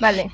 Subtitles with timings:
[0.00, 0.30] Vale.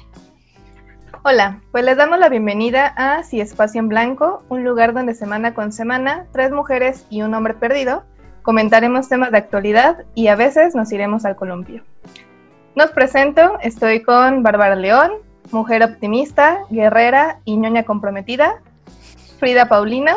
[1.23, 5.55] Hola, pues les damos la bienvenida a Si Espacio en Blanco, un lugar donde semana
[5.55, 8.03] con semana, tres mujeres y un hombre perdido,
[8.43, 11.85] comentaremos temas de actualidad y a veces nos iremos al columpio.
[12.75, 15.13] Nos presento, estoy con Bárbara León,
[15.53, 18.61] mujer optimista, guerrera y ñoña comprometida,
[19.39, 20.17] Frida Paulino,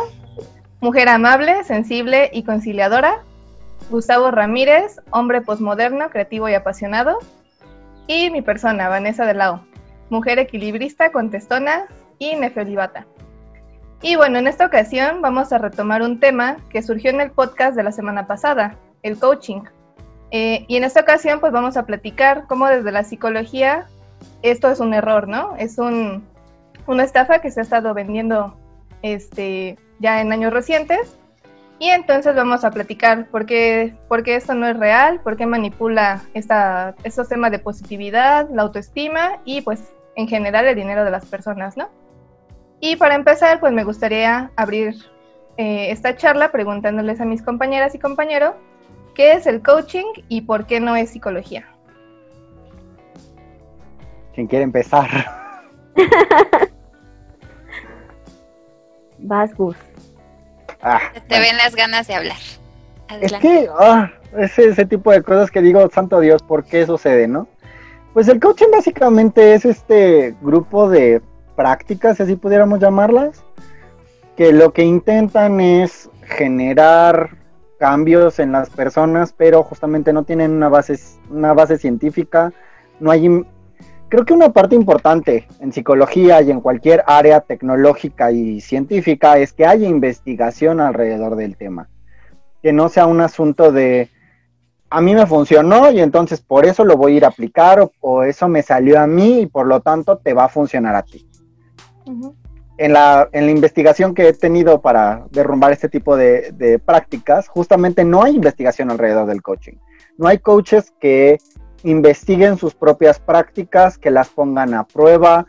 [0.82, 3.20] mujer amable, sensible y conciliadora,
[3.92, 7.20] Gustavo Ramírez, hombre posmoderno, creativo y apasionado,
[8.08, 9.66] y mi persona, Vanessa de Lao,
[10.10, 11.86] mujer equilibrista, contestona
[12.20, 13.06] y nefelibata.
[14.02, 17.76] Y bueno, en esta ocasión vamos a retomar un tema que surgió en el podcast
[17.76, 19.62] de la semana pasada, el coaching.
[20.32, 23.88] Eh, y en esta ocasión pues vamos a platicar cómo desde la psicología
[24.42, 25.56] esto es un error, ¿no?
[25.58, 26.24] Es un,
[26.88, 28.56] una estafa que se ha estado vendiendo
[29.02, 31.18] este, ya en años recientes.
[31.78, 35.46] Y entonces vamos a platicar por qué, por qué esto no es real, por qué
[35.46, 41.12] manipula esta, estos temas de positividad, la autoestima y pues en general el dinero de
[41.12, 41.90] las personas, ¿no?
[42.80, 44.96] Y para empezar, pues me gustaría abrir
[45.58, 48.54] eh, esta charla preguntándoles a mis compañeras y compañeros
[49.14, 51.66] qué es el coaching y por qué no es psicología.
[54.34, 55.10] ¿Quién quiere empezar?
[59.18, 59.78] Vas, Gus.
[60.88, 62.38] Ah, Te ven las ganas de hablar.
[63.20, 63.68] Es que
[64.38, 67.48] es ese tipo de cosas que digo, santo Dios, ¿por qué sucede, no?
[68.14, 71.24] Pues el coaching básicamente es este grupo de
[71.56, 73.44] prácticas, así pudiéramos llamarlas,
[74.38, 77.32] que lo que intentan es generar
[77.80, 81.00] cambios en las personas, pero justamente no tienen una base,
[81.32, 82.54] una base científica,
[83.00, 83.44] no hay
[84.16, 89.52] creo que una parte importante en psicología y en cualquier área tecnológica y científica es
[89.52, 91.90] que haya investigación alrededor del tema.
[92.64, 94.10] Que no sea un asunto de
[94.90, 98.24] a mí me funcionó y entonces por eso lo voy a ir a aplicar o,
[98.24, 101.28] eso me salió a mí y por lo tanto te va a funcionar a ti.
[102.78, 107.50] en, la, en la investigación que he tenido para derrumbar este tipo de, de prácticas,
[107.50, 109.74] justamente no hay investigación alrededor del coaching.
[110.18, 111.38] No hay coaches que
[111.86, 115.46] investiguen sus propias prácticas, que las pongan a prueba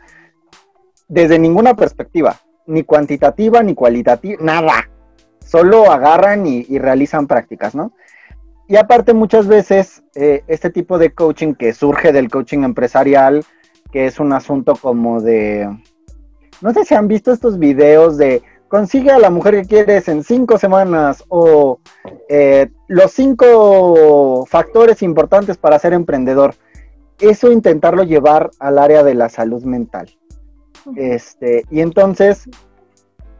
[1.07, 4.89] desde ninguna perspectiva, ni cuantitativa ni cualitativa, nada.
[5.43, 7.93] Solo agarran y, realizan prácticas, ¿no?
[8.67, 13.45] Y aparte muchas veces eh, este tipo de coaching que surge del coaching empresarial,
[13.91, 15.69] que es un asunto como de,
[16.61, 20.23] no sé si han visto estos videos de consigue a la mujer que quieres en
[20.23, 21.79] cinco semanas o
[22.29, 26.55] eh, los cinco factores importantes para ser emprendedor.
[27.19, 30.09] Eso intentarlo llevar al área de la salud mental.
[30.95, 32.49] Este, y entonces,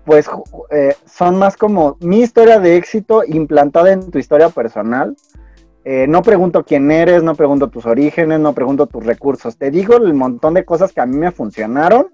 [0.05, 0.29] pues
[0.71, 5.15] eh, son más como mi historia de éxito implantada en tu historia personal.
[5.85, 9.57] Eh, no pregunto quién eres, no pregunto tus orígenes, no pregunto tus recursos.
[9.57, 12.07] Te digo el montón de cosas que a mí me funcionaron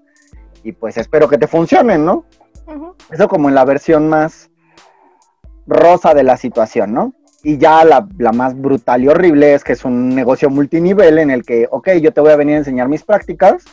[0.62, 2.24] y pues espero que te funcionen, ¿no?
[3.10, 4.50] Eso como en la versión más
[5.66, 7.14] rosa de la situación, ¿no?
[7.42, 11.44] Y ya la, más brutal y horrible es que es un negocio multinivel en el
[11.44, 13.64] que, ok, yo te voy a venir a enseñar mis prácticas,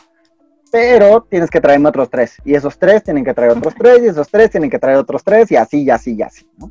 [0.70, 2.36] pero tienes que traerme otros tres.
[2.44, 5.24] Y esos tres tienen que traer otros tres, y esos tres tienen que traer otros
[5.24, 6.70] tres, y así, y así, y así, ¿no?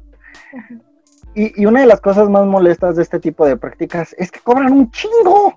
[1.34, 4.72] y, una de las cosas más molestas de este tipo de prácticas es que cobran
[4.72, 5.56] un chingo.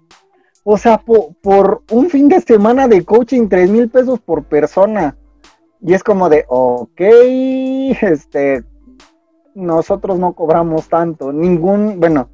[0.63, 5.15] O sea, por un fin de semana de coaching, tres mil pesos por persona.
[5.87, 8.65] Y es como de, ok, este,
[9.55, 11.31] nosotros no cobramos tanto.
[11.31, 12.31] Ningún, bueno,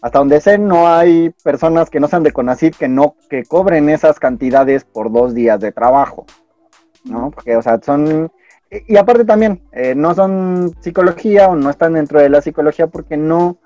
[0.00, 3.90] hasta donde sé, no hay personas que no sean de CONACYT que no, que cobren
[3.90, 6.24] esas cantidades por dos días de trabajo.
[7.04, 7.32] ¿No?
[7.32, 8.30] Porque, o sea, son.
[8.70, 13.16] Y aparte también, eh, no son psicología o no están dentro de la psicología porque
[13.16, 13.58] no,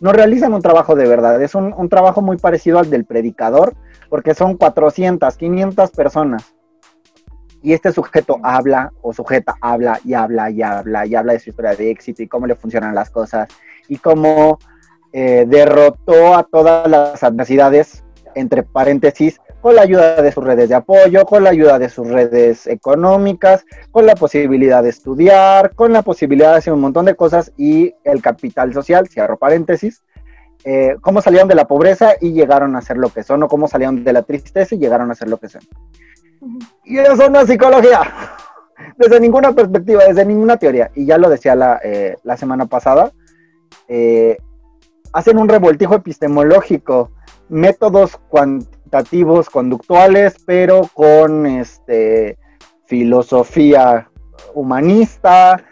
[0.00, 1.40] no realizan un trabajo de verdad.
[1.40, 3.74] Es un, un trabajo muy parecido al del predicador,
[4.08, 6.53] porque son 400, 500 personas
[7.64, 11.48] y este sujeto habla o sujeta habla y habla y habla y habla de su
[11.48, 13.48] historia de éxito y cómo le funcionan las cosas
[13.88, 14.58] y cómo
[15.14, 20.74] eh, derrotó a todas las adversidades, entre paréntesis, con la ayuda de sus redes de
[20.74, 26.02] apoyo, con la ayuda de sus redes económicas, con la posibilidad de estudiar, con la
[26.02, 30.02] posibilidad de hacer un montón de cosas y el capital social, cierro paréntesis,
[30.64, 33.68] eh, cómo salieron de la pobreza y llegaron a ser lo que son, o cómo
[33.68, 35.60] salieron de la tristeza y llegaron a ser lo que son.
[36.84, 38.00] Y eso no es psicología,
[38.96, 40.90] desde ninguna perspectiva, desde ninguna teoría.
[40.94, 43.12] Y ya lo decía la, eh, semana pasada,
[43.88, 44.38] eh,
[45.12, 47.10] hacen un revoltijo epistemológico,
[47.50, 52.38] métodos cuantitativos conductuales, pero con este,
[52.86, 54.08] filosofía
[54.54, 55.62] humanista,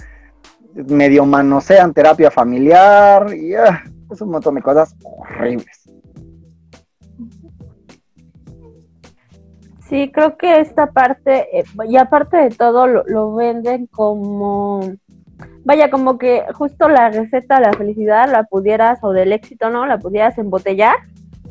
[0.74, 5.88] medio manosean terapia familiar, y ah, es un montón de cosas horribles.
[9.92, 14.80] Sí, creo que esta parte, eh, y aparte de todo, lo, venden como,
[15.64, 19.84] vaya, como que justo la receta de la felicidad la pudieras, o del éxito, ¿no?
[19.84, 20.96] La pudieras embotellar.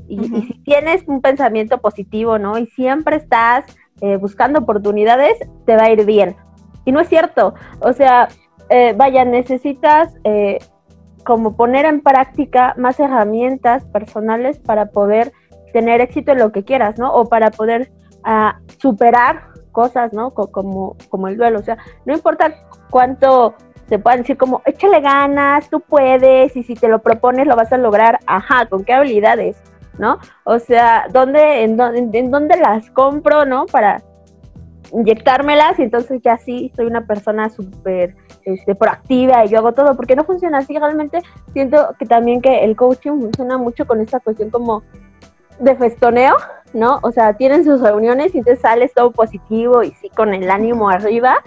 [0.08, 2.58] Y, si tienes un pensamiento positivo, ¿no?
[2.58, 3.66] Y siempre estás
[4.02, 5.38] eh, buscando oportunidades,
[5.68, 6.36] te va a ir bien.
[6.84, 7.54] Y no es cierto.
[7.80, 8.28] O sea,
[8.70, 10.16] eh, vaya, necesitas
[11.26, 15.32] como poner en práctica más herramientas personales para poder
[15.74, 17.14] tener éxito en lo que quieras, ¿no?
[17.14, 17.92] O para poder
[18.24, 20.32] a superar cosas, ¿no?
[20.32, 21.60] Como, como el duelo.
[21.60, 22.54] O sea, no importa
[22.90, 23.56] cuánto
[23.88, 27.74] te puedan decir como, échale ganas, tú puedes, y si te lo propones lo vas
[27.74, 29.62] a lograr, ajá, ¿con qué habilidades?
[29.98, 30.18] ¿No?
[30.46, 33.66] O sea, ¿dónde, en, en, dónde las compro, ¿no?
[33.66, 34.02] Para
[34.94, 39.96] inyectármelas y entonces ya sí soy una persona súper este, proactiva y yo hago todo,
[39.96, 41.22] porque no funciona así, realmente
[41.54, 44.84] siento que también que el coaching funciona mucho con esta cuestión como
[45.60, 46.36] de festoneo,
[46.74, 47.00] ¿no?
[47.04, 50.90] O sea, tienen sus reuniones y entonces sales todo positivo y sí con el ánimo
[50.90, 51.38] arriba.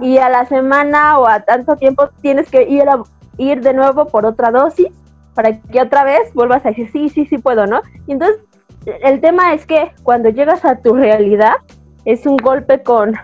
[0.00, 3.02] Y a la semana o a tanto tiempo tienes que ir a
[3.36, 4.88] ir de nuevo por otra dosis
[5.34, 7.82] para que otra vez vuelvas a decir sí, sí, sí puedo, ¿no?
[8.06, 8.40] Y entonces
[9.02, 11.56] el tema es que cuando llegas a tu realidad
[12.04, 13.14] es un golpe con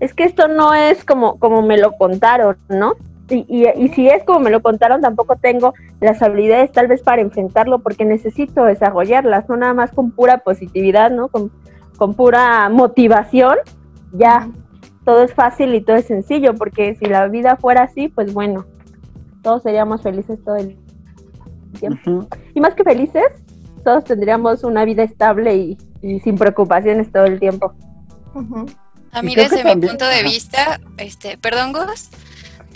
[0.00, 2.94] es que esto no es como como me lo contaron, ¿no?
[3.30, 7.22] Y, y, si es como me lo contaron, tampoco tengo las habilidades tal vez para
[7.22, 11.28] enfrentarlo porque necesito desarrollarlas, no nada más con pura positividad, ¿no?
[11.28, 11.50] Con,
[11.96, 13.56] con pura motivación,
[14.12, 14.50] ya
[15.06, 18.66] todo es fácil y todo es sencillo, porque si la vida fuera así, pues bueno,
[19.42, 20.76] todos seríamos felices todo el
[21.78, 22.26] tiempo.
[22.54, 23.24] Y más que felices,
[23.84, 27.74] todos tendríamos una vida estable y, sin preocupaciones todo el tiempo.
[29.12, 32.08] A mí desde mi punto de vista, este, perdón, Gus,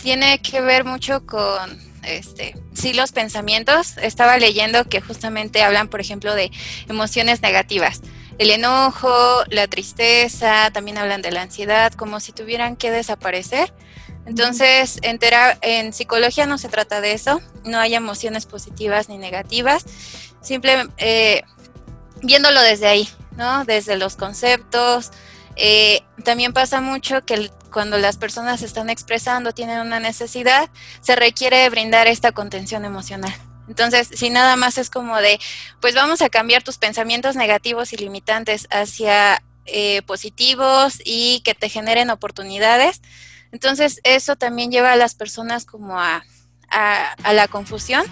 [0.01, 3.97] tiene que ver mucho con este, sí los pensamientos.
[3.99, 6.51] Estaba leyendo que justamente hablan, por ejemplo, de
[6.89, 8.03] emociones negativas.
[8.39, 13.73] El enojo, la tristeza, también hablan de la ansiedad, como si tuvieran que desaparecer.
[14.27, 15.19] Entonces, en,
[15.63, 19.87] en psicología no se trata de eso, no hay emociones positivas ni negativas,
[20.41, 21.43] simplemente eh,
[22.23, 23.65] viéndolo desde ahí, ¿no?
[23.65, 25.11] Desde los conceptos.
[25.57, 30.71] Eh, también pasa mucho que cuando las personas están expresando, tienen una necesidad,
[31.01, 33.35] se requiere brindar esta contención emocional.
[33.69, 35.39] Entonces, si nada más es como de,
[35.81, 41.69] pues vamos a cambiar tus pensamientos negativos y limitantes hacia eh, positivos y que te
[41.69, 43.03] generen oportunidades,
[43.53, 46.25] entonces eso también lleva a las personas como a,
[46.71, 48.05] a, la confusión.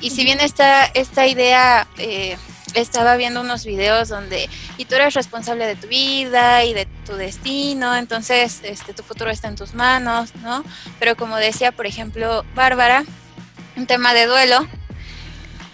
[0.00, 2.36] Y si bien está esta idea eh,
[2.74, 7.14] estaba viendo unos videos donde y tú eres responsable de tu vida y de tu
[7.14, 10.64] destino, entonces este tu futuro está en tus manos, ¿no?
[10.98, 13.04] Pero como decía, por ejemplo, Bárbara,
[13.76, 14.66] un tema de duelo,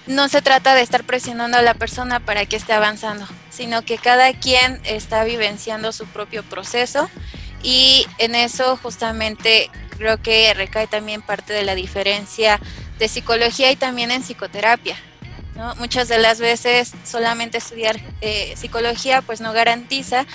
[0.06, 3.98] no se trata de estar presionando a la persona para que esté avanzando, sino que
[3.98, 7.08] cada quien está vivenciando su propio proceso
[7.62, 12.60] y en eso justamente creo que recae también parte de la diferencia
[12.98, 14.96] de psicología y también en psicoterapia.
[15.78, 20.26] Muchas de las veces solamente estudiar eh, psicología pues no garantiza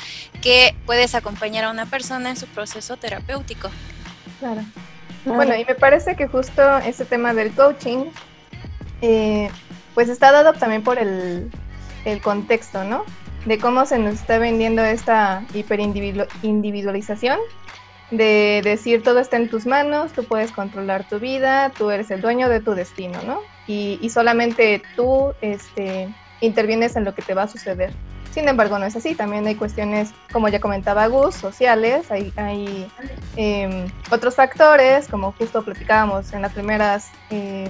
[0.41, 3.69] que puedes acompañar a una persona en su proceso terapéutico.
[4.39, 4.61] Claro.
[5.25, 8.05] Bueno, y me parece que justo este tema del coaching
[9.01, 9.49] eh,
[9.93, 11.51] pues está dado también por el,
[12.05, 13.03] el contexto, ¿no?
[13.45, 17.37] De cómo se nos está vendiendo esta hiperindividualización
[18.11, 22.21] de decir todo está en tus manos, tú puedes controlar tu vida, tú eres el
[22.21, 23.41] dueño de tu destino, ¿no?
[23.67, 26.09] Y, solamente tú este,
[26.41, 27.93] intervienes en lo que te va a suceder.
[28.31, 29.13] Sin embargo, no es así.
[29.13, 32.09] También hay cuestiones, como ya comentaba Gus, sociales.
[32.11, 32.87] Hay, hay
[33.35, 37.69] em, otros factores, como justo platicábamos en las primeras, eh,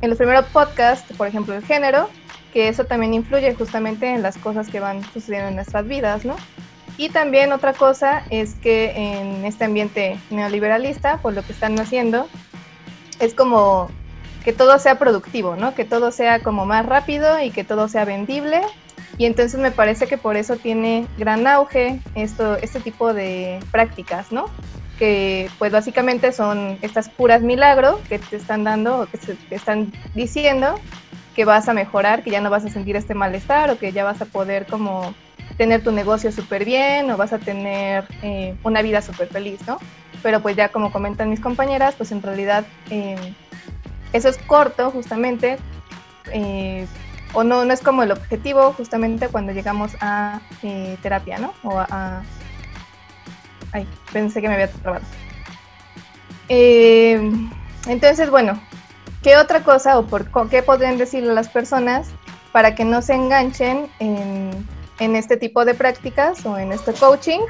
[0.00, 2.08] en los primeros podcasts, por ejemplo, el género,
[2.52, 6.36] que eso también influye justamente en las cosas que van sucediendo en nuestras vidas, ¿no?
[7.00, 12.28] Y también otra cosa es que en este ambiente neoliberalista, pues lo que están haciendo
[13.20, 13.88] es como
[14.44, 15.74] que todo sea productivo, ¿no?
[15.74, 18.60] Que todo sea como más rápido y que todo sea vendible.
[19.16, 24.30] Y entonces me parece que por eso tiene gran auge esto, este tipo de prácticas,
[24.30, 24.50] ¿no?
[24.98, 29.90] Que pues básicamente son estas puras milagros que te están dando o que te están
[30.14, 30.74] diciendo
[31.34, 34.04] que vas a mejorar, que ya no vas a sentir este malestar o que ya
[34.04, 35.14] vas a poder como
[35.60, 39.76] tener tu negocio súper bien o vas a tener eh, una vida súper feliz, ¿no?
[40.22, 43.34] Pero pues ya como comentan mis compañeras, pues en realidad eh,
[44.14, 45.58] eso es corto justamente,
[46.32, 46.86] eh,
[47.34, 50.40] o no, no es como el objetivo justamente cuando llegamos a
[51.02, 51.52] terapia, ¿no?
[51.62, 52.22] O a,
[53.72, 55.04] Ay, pensé que me había trabado.
[56.48, 58.58] entonces, bueno,
[59.22, 62.08] ¿qué otra cosa o por qué podrían decirle a las personas
[62.50, 67.40] para que no se enganchen en en este tipo de prácticas o en este coaching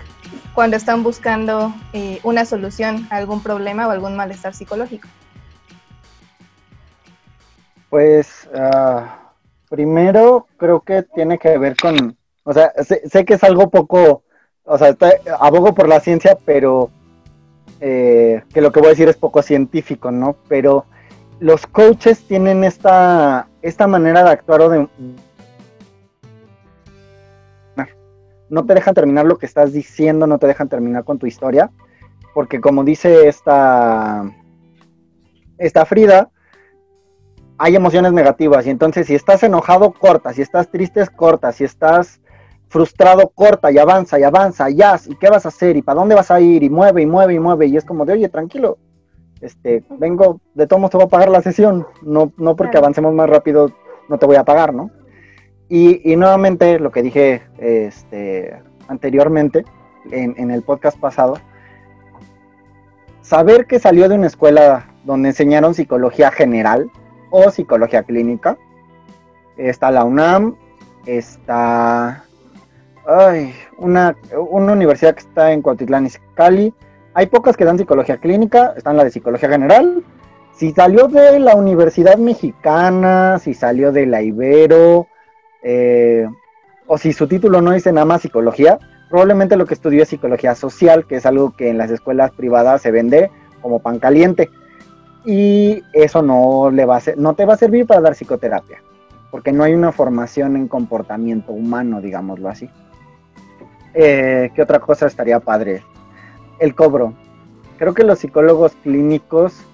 [0.54, 5.08] cuando están buscando eh, una solución a algún problema o algún malestar psicológico?
[7.90, 9.32] Pues ah,
[9.68, 14.22] primero creo que tiene que ver con, o sea, sé, que es algo poco,
[14.64, 14.96] o sea,
[15.40, 16.90] abogo por la ciencia, pero
[17.80, 20.36] eh, que lo que voy a decir es poco científico, ¿no?
[20.48, 20.84] Pero
[21.40, 24.88] los coaches tienen esta, esta manera de actuar o de...
[28.50, 31.70] No te dejan terminar lo que estás diciendo, no te dejan terminar con tu historia,
[32.34, 34.30] porque como dice esta,
[35.56, 36.30] esta Frida,
[37.58, 42.20] hay emociones negativas y entonces si estás enojado, corta, si estás triste, corta, si estás
[42.68, 45.76] frustrado, corta y avanza y avanza, ya, ¿y qué vas a hacer?
[45.76, 46.62] ¿Y para dónde vas a ir?
[46.62, 48.78] Y mueve y mueve y mueve y es como de, oye, tranquilo,
[49.40, 53.14] este, vengo, de todos modos te voy a pagar la sesión, no, no porque avancemos
[53.14, 53.72] más rápido
[54.10, 54.90] no te voy a pagar, ¿no?
[55.72, 59.64] Y, nuevamente lo que dije este, anteriormente
[60.10, 61.38] en, el podcast pasado,
[63.22, 66.90] saber que salió de una escuela donde enseñaron psicología general
[67.30, 68.58] o psicología clínica,
[69.56, 70.56] está la UNAM,
[71.06, 72.24] está
[73.06, 76.74] ay, una, una universidad que está en Cuautitlán Cali,
[77.14, 80.04] hay pocas que dan psicología clínica, están la de psicología general.
[80.52, 85.06] Si salió de la Universidad Mexicana, si salió de la Ibero,
[85.62, 86.26] eh,
[86.86, 90.54] o si su título no dice nada más psicología, probablemente lo que estudió es psicología
[90.54, 94.50] social, que es algo que en las escuelas privadas se vende como pan caliente.
[95.24, 98.82] Y eso no, le va a no te va a servir para dar psicoterapia,
[99.30, 102.70] porque no hay una formación en comportamiento humano, digámoslo así.
[103.92, 105.82] Eh, ¿Qué otra cosa estaría padre?
[106.60, 107.14] el cobro.
[107.78, 109.64] Creo que los psicólogos clínicos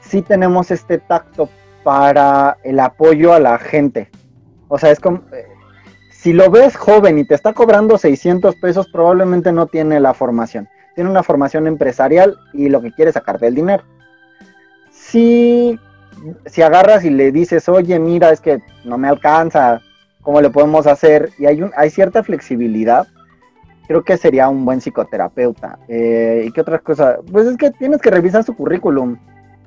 [0.00, 1.50] sí tenemos este tacto
[1.82, 4.08] para el apoyo a la gente.
[4.74, 5.46] O sea, es como, eh,
[6.10, 10.68] si lo ves joven y te está cobrando 600 pesos, probablemente no tiene la formación.
[10.96, 13.84] Tiene una formación empresarial y lo que quiere es sacarte el dinero.
[14.90, 15.78] Si,
[16.46, 19.80] si agarras y le dices, oye, mira, es que no me alcanza,
[20.22, 21.30] ¿cómo le podemos hacer?
[21.38, 23.06] Y hay, un, hay cierta flexibilidad
[23.86, 25.78] creo que sería un buen psicoterapeuta.
[25.86, 27.18] Eh, ¿Y qué otras cosas?
[27.30, 29.18] Pues es que tienes que revisar su currículum,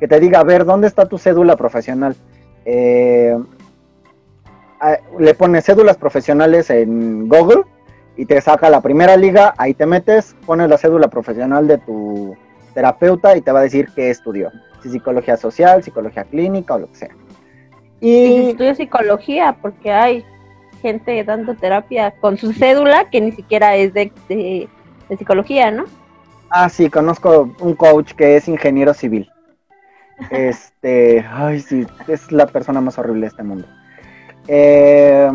[0.02, 2.16] que te diga, a ver, ¿dónde está tu cédula profesional?
[2.66, 3.38] Eh,
[5.20, 7.64] le pones cédulas profesionales en Google
[8.16, 12.36] y te saca la primera liga, ahí te metes, pones la cédula profesional de tu
[12.74, 14.52] terapeuta y te va a decir qué estudió.
[14.82, 17.16] Si psicología social, psicología clínica o lo que sea.
[18.00, 20.26] Y, estudio psicología, porque hay
[20.82, 24.68] gente dando terapia con su cédula que ni siquiera es de, de,
[25.18, 25.86] psicología, ¿no?
[26.50, 29.30] Ah, sí, conozco un coach que es ingeniero civil.
[30.32, 33.68] Este, ay, sí, es la persona más horrible de este mundo.
[34.48, 35.30] Eh,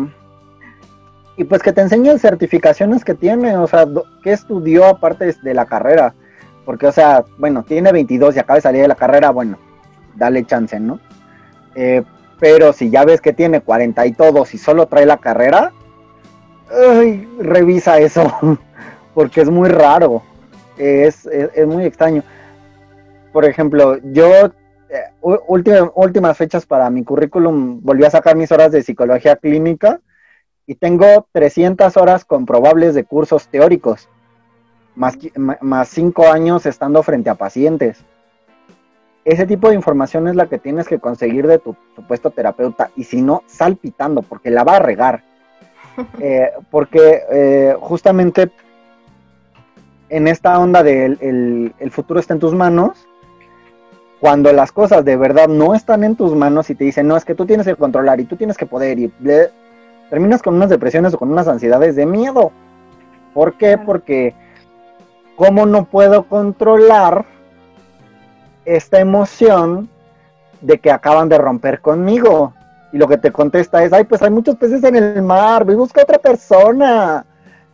[1.35, 3.85] y pues que te enseñe certificaciones que tiene, o sea,
[4.23, 6.13] ¿qué estudió aparte de la carrera?
[6.65, 9.57] Porque, o sea, bueno, tiene 22 y acaba de salir de la carrera, bueno,
[10.15, 10.99] dale chance, ¿no?
[11.75, 12.03] Eh,
[12.39, 15.71] pero si ya ves que tiene 40 y todos y solo trae la carrera,
[17.39, 18.31] revisa eso,
[19.13, 20.23] porque es muy raro,
[20.77, 21.27] es,
[21.67, 22.23] muy extraño.
[23.31, 24.51] Por ejemplo, yo,
[24.93, 29.99] eh, últimas fechas para mi currículum, volví a sacar mis horas de psicología clínica
[30.65, 34.07] y tengo 300 horas comprobables de cursos teóricos,
[34.95, 35.17] más,
[35.61, 38.03] más 5 años estando frente a pacientes
[39.25, 43.05] ese tipo de información es la que tienes que conseguir de tu supuesto terapeuta y
[43.05, 45.23] si no, salpitando, porque la va a regar.
[46.19, 48.49] Eh, porque eh, justamente
[50.09, 53.07] en esta onda del el, futuro está en tus manos,
[54.23, 57.25] cuando las cosas de verdad no están en tus manos y te dicen, no, es
[57.25, 59.11] que tú tienes que controlar y tú tienes que poder y
[60.09, 62.53] terminas con unas depresiones o con unas ansiedades de miedo.
[63.33, 63.77] ¿Por qué?
[63.77, 64.33] Porque
[65.35, 67.25] ¿cómo no puedo controlar
[68.63, 69.89] esta emoción
[70.61, 72.53] de que acaban de romper conmigo.
[72.93, 75.75] Y lo que te contesta es, ay, pues hay muchos peces en el mar, voy
[75.75, 77.25] busca otra persona.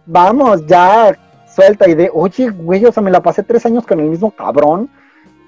[0.03, 1.15] Vamos, ya,
[1.47, 1.87] suelta.
[1.87, 4.89] Y de, oye, güey, o sea, me la pasé tres años con el mismo cabrón.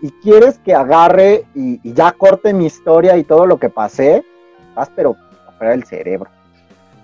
[0.02, 4.24] Y quieres que agarre y, ya corte mi historia y todo lo que pasé.
[4.76, 5.16] Vas, pero
[5.60, 6.30] para el cerebro.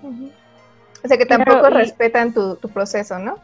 [0.02, 3.36] O sea que tampoco respetan tu, tu proceso, ¿no?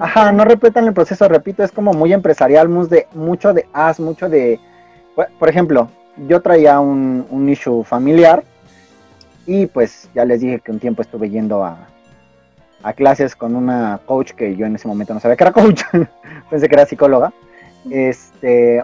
[0.00, 4.00] Ajá, no respetan el proceso, repito, es como muy empresarial, muy de, mucho de as,
[4.00, 4.58] mucho de...
[5.38, 5.88] Por ejemplo,
[6.26, 8.42] yo traía un, un issue familiar
[9.46, 11.86] y pues ya les dije que un tiempo estuve yendo a,
[12.82, 15.82] a clases con una coach que yo en ese momento no sabía que era coach,
[16.50, 17.32] pensé que era psicóloga.
[17.90, 18.82] Este,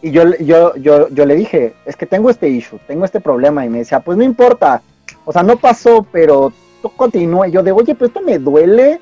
[0.00, 3.64] y yo, yo, yo, yo le dije, es que tengo este issue, tengo este problema,
[3.64, 4.82] y me decía, pues no importa,
[5.24, 7.48] o sea, no pasó, pero esto continúa.
[7.48, 9.00] Y yo de, oye, pero esto me duele.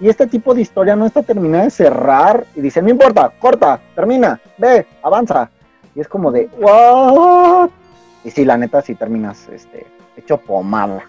[0.00, 2.46] Y este tipo de historia no está terminada de cerrar.
[2.56, 5.50] Y dice, no importa, corta, termina, ve, avanza.
[5.94, 7.70] Y es como de, ¿what?
[8.24, 9.86] Y sí, la neta, sí terminas este,
[10.16, 11.04] hecho pomada.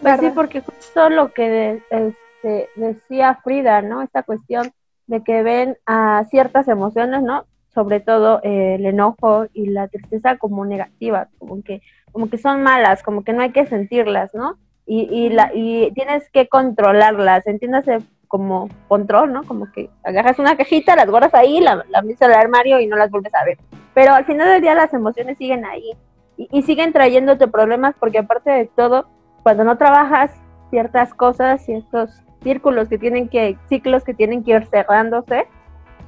[0.00, 4.00] Pues sí, porque justo lo que este, decía Frida, ¿no?
[4.02, 4.72] Esta cuestión
[5.08, 7.46] de que ven a ciertas emociones, ¿no?
[7.74, 12.62] Sobre todo eh, el enojo y la tristeza como negativas, como que, como que son
[12.62, 14.58] malas, como que no hay que sentirlas, ¿no?
[14.86, 19.42] Y, y, la, y tienes que controlarlas, entiéndase como control, ¿no?
[19.44, 22.96] Como que agarras una cajita, las guardas ahí, la, la metes al armario y no
[22.96, 23.58] las vuelves a ver.
[23.94, 25.92] Pero al final del día las emociones siguen ahí
[26.36, 29.08] y, y siguen trayéndote problemas porque aparte de todo,
[29.42, 30.32] cuando no trabajas
[30.70, 35.46] ciertas cosas, ciertos círculos que tienen que, ciclos que tienen que ir cerrándose,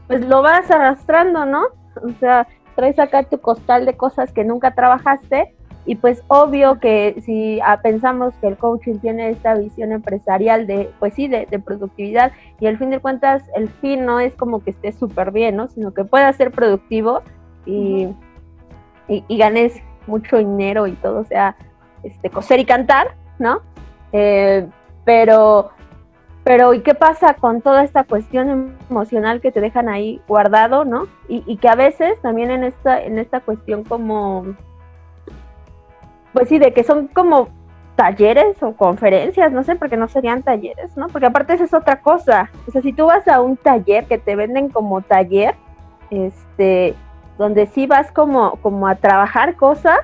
[0.06, 1.64] pues lo vas arrastrando, ¿no?
[2.02, 5.54] O sea, traes acá tu costal de cosas que nunca trabajaste
[5.86, 10.90] y pues obvio que si ah, pensamos que el coaching tiene esta visión empresarial de,
[10.98, 14.70] pues sí, de, productividad y al fin de cuentas el fin no es como que
[14.70, 15.68] esté súper bien, ¿no?
[15.68, 17.22] Sino que pueda ser productivo
[17.66, 18.08] y,
[19.08, 19.74] y, ganes
[20.06, 21.56] mucho dinero y todo, o sea,
[22.02, 23.60] este, coser y cantar, ¿no?
[24.12, 24.66] Eh,
[25.04, 25.70] pero
[26.50, 31.06] pero ¿y qué pasa con toda esta cuestión emocional que te dejan ahí guardado, ¿no?
[31.28, 34.56] Y, que a veces también en esta, en esta cuestión como,
[36.32, 37.50] pues sí, de que son como
[37.94, 41.06] talleres o conferencias, no sé, porque no serían talleres, ¿no?
[41.06, 42.50] Porque aparte esa es otra cosa.
[42.66, 45.54] O sea, si tú vas a un taller que te venden como taller,
[46.10, 46.96] este,
[47.38, 50.00] donde sí vas como, como a trabajar cosas,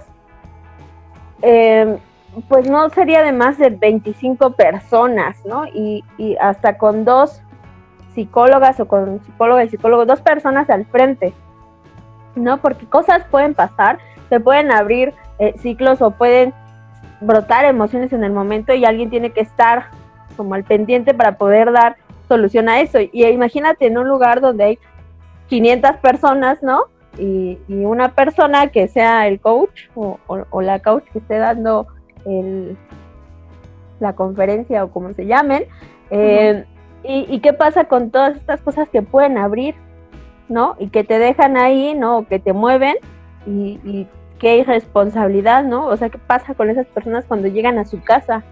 [1.43, 1.99] eh,
[2.49, 5.67] pues no sería de más de 25 personas, ¿no?
[5.67, 7.43] Y, y hasta con dos
[8.15, 11.33] psicólogas o con psicóloga y psicólogo, dos personas al frente,
[12.35, 12.59] ¿no?
[12.59, 16.53] Porque cosas pueden pasar, se pueden abrir eh, ciclos o pueden
[17.21, 19.87] brotar emociones en el momento y alguien tiene que estar
[20.37, 21.97] como al pendiente para poder dar
[22.29, 22.99] solución a eso.
[23.01, 24.79] Y imagínate en un lugar donde hay
[25.49, 26.85] 500 personas, ¿no?
[27.19, 31.87] Y, una persona que sea el coach o, o la coach que esté dando
[32.27, 32.77] el,
[34.01, 35.65] la conferencia o como se llamen.
[36.11, 36.65] Eh,
[37.03, 39.77] y, qué pasa con todas estas cosas que pueden abrir,
[40.49, 40.75] ¿no?
[40.79, 42.27] Y que te dejan ahí, ¿no?
[42.27, 42.97] que te mueven
[43.47, 44.09] y, y
[44.39, 45.87] qué irresponsabilidad, ¿no?
[45.87, 48.43] O sea, ¿qué pasa con esas personas cuando llegan a su casa?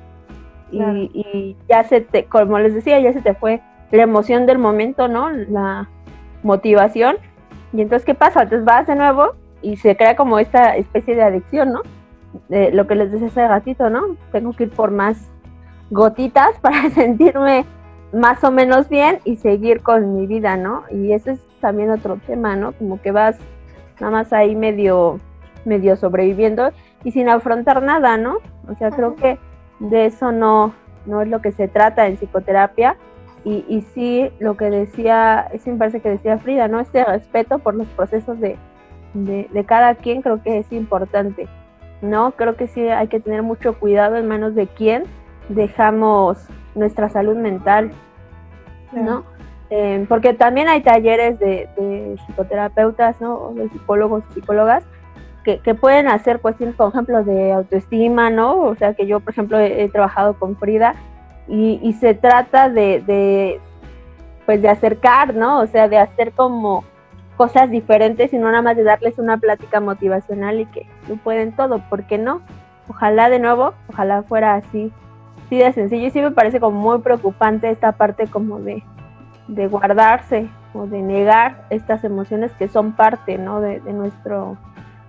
[0.71, 3.61] Y, ya se te, como les decía, ya se te fue
[3.93, 5.31] la emoción del momento, ¿no?
[5.31, 5.89] La
[6.43, 7.17] motivación.
[7.73, 8.43] Y entonces, ¿qué pasa?
[8.43, 11.83] Entonces vas de nuevo y se crea como esta especie de adicción, ¿no?
[12.49, 14.17] Lo que les decía hace ratito, ¿no?
[14.33, 15.31] Tengo que ir por más
[15.91, 17.65] gotitas para sentirme
[18.13, 20.85] más o menos bien y seguir con mi vida, ¿no?
[20.91, 22.73] Y ese es también otro tema, ¿no?
[22.73, 23.39] Como que vas
[24.01, 25.19] nada más ahí medio,
[25.65, 26.71] medio sobreviviendo
[27.03, 28.39] y sin afrontar nada, ¿no?
[28.69, 29.39] O sea, creo que
[29.81, 30.75] de eso no,
[31.07, 32.97] no es lo que se trata en psicoterapia.
[33.45, 36.81] Y, y sí, lo que decía, es me parece que decía Frida, ¿no?
[36.81, 38.57] Este respeto por los procesos de,
[39.13, 41.49] de, de cada quien creo que es importante.
[42.05, 42.33] ¿No?
[42.33, 45.05] Creo que sí hay que tener mucho cuidado en manos de quién
[45.49, 46.39] dejamos
[46.75, 47.91] nuestra salud mental,
[48.93, 49.25] ¿no?
[49.71, 53.35] Eh, porque también hay talleres de, psicoterapeutas, ¿no?
[53.35, 54.85] O de psicólogos psicólogas
[55.45, 58.61] que, pueden hacer cuestiones, por ejemplo, de autoestima, ¿no?
[58.63, 60.95] O sea, que yo, por ejemplo, he, trabajado con Frida
[61.49, 63.61] y, y se trata de, de,
[64.47, 65.61] pues, de acercar, ¿no?
[65.61, 66.85] O sea, de hacer como
[67.37, 71.53] cosas diferentes y no nada más de darles una plática motivacional y que lo pueden
[71.53, 72.41] todo, ¿por qué no?
[72.89, 74.93] Ojalá de nuevo, ojalá fuera así,
[75.47, 78.83] así de sencillo y sí me parece como muy preocupante esta parte como de,
[79.49, 83.61] de guardarse o de negar estas emociones que son parte, ¿no?
[83.61, 84.57] De, de nuestro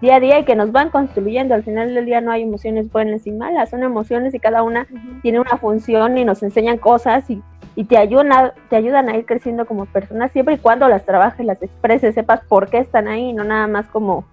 [0.01, 1.53] día a día y que nos van construyendo.
[1.55, 4.87] Al final del día no hay emociones buenas y malas, son emociones y cada una
[5.21, 7.41] tiene una función y nos enseñan cosas y
[7.75, 11.45] y te ayudan, te ayudan a ir creciendo como persona siempre y cuando las trabajes,
[11.45, 14.25] las expreses, sepas por qué están ahí, no nada más como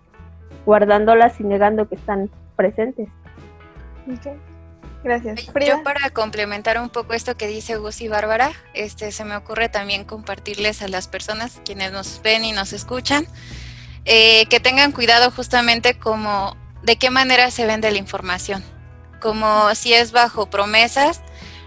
[0.64, 3.08] guardándolas y negando que están presentes.
[5.02, 5.46] Gracias.
[5.66, 9.68] Yo para complementar un poco esto que dice Gus y Bárbara, este, se me ocurre
[9.68, 13.26] también compartirles a las personas quienes nos ven y nos escuchan,
[14.04, 18.62] eh, que tengan cuidado justamente como de qué manera se vende la información,
[19.20, 21.20] como si es bajo promesas,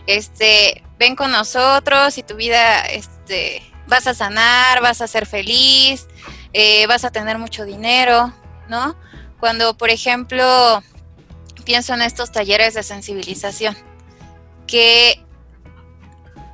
[0.07, 6.07] este, ven con nosotros y tu vida, este, vas a sanar, vas a ser feliz,
[6.53, 8.33] eh, vas a tener mucho dinero,
[8.69, 8.95] ¿no?
[9.39, 10.83] Cuando, por ejemplo,
[11.65, 13.75] pienso en estos talleres de sensibilización,
[14.67, 15.23] que,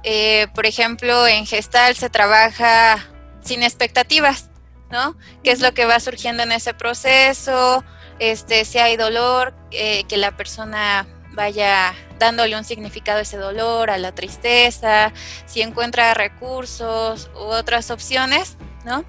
[0.03, 3.07] eh, por ejemplo, en Gestal se trabaja
[3.41, 4.49] sin expectativas,
[4.89, 5.15] ¿no?
[5.43, 7.83] ¿Qué es lo que va surgiendo en ese proceso?
[8.19, 13.89] Este, si hay dolor, eh, que la persona vaya dándole un significado a ese dolor,
[13.89, 15.13] a la tristeza,
[15.45, 19.03] si encuentra recursos u otras opciones, ¿no?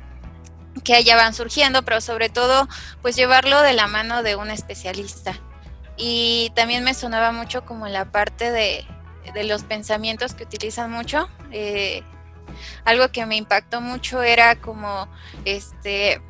[0.84, 2.68] Que allá van surgiendo, pero sobre todo,
[3.02, 5.38] pues llevarlo de la mano de un especialista.
[5.96, 8.86] Y también me sonaba mucho como la parte de,
[9.44, 11.28] los pensamientos que utilizan mucho.
[11.50, 12.02] Eh,
[12.84, 15.08] algo que me impactó mucho era como,
[15.44, 16.22] este,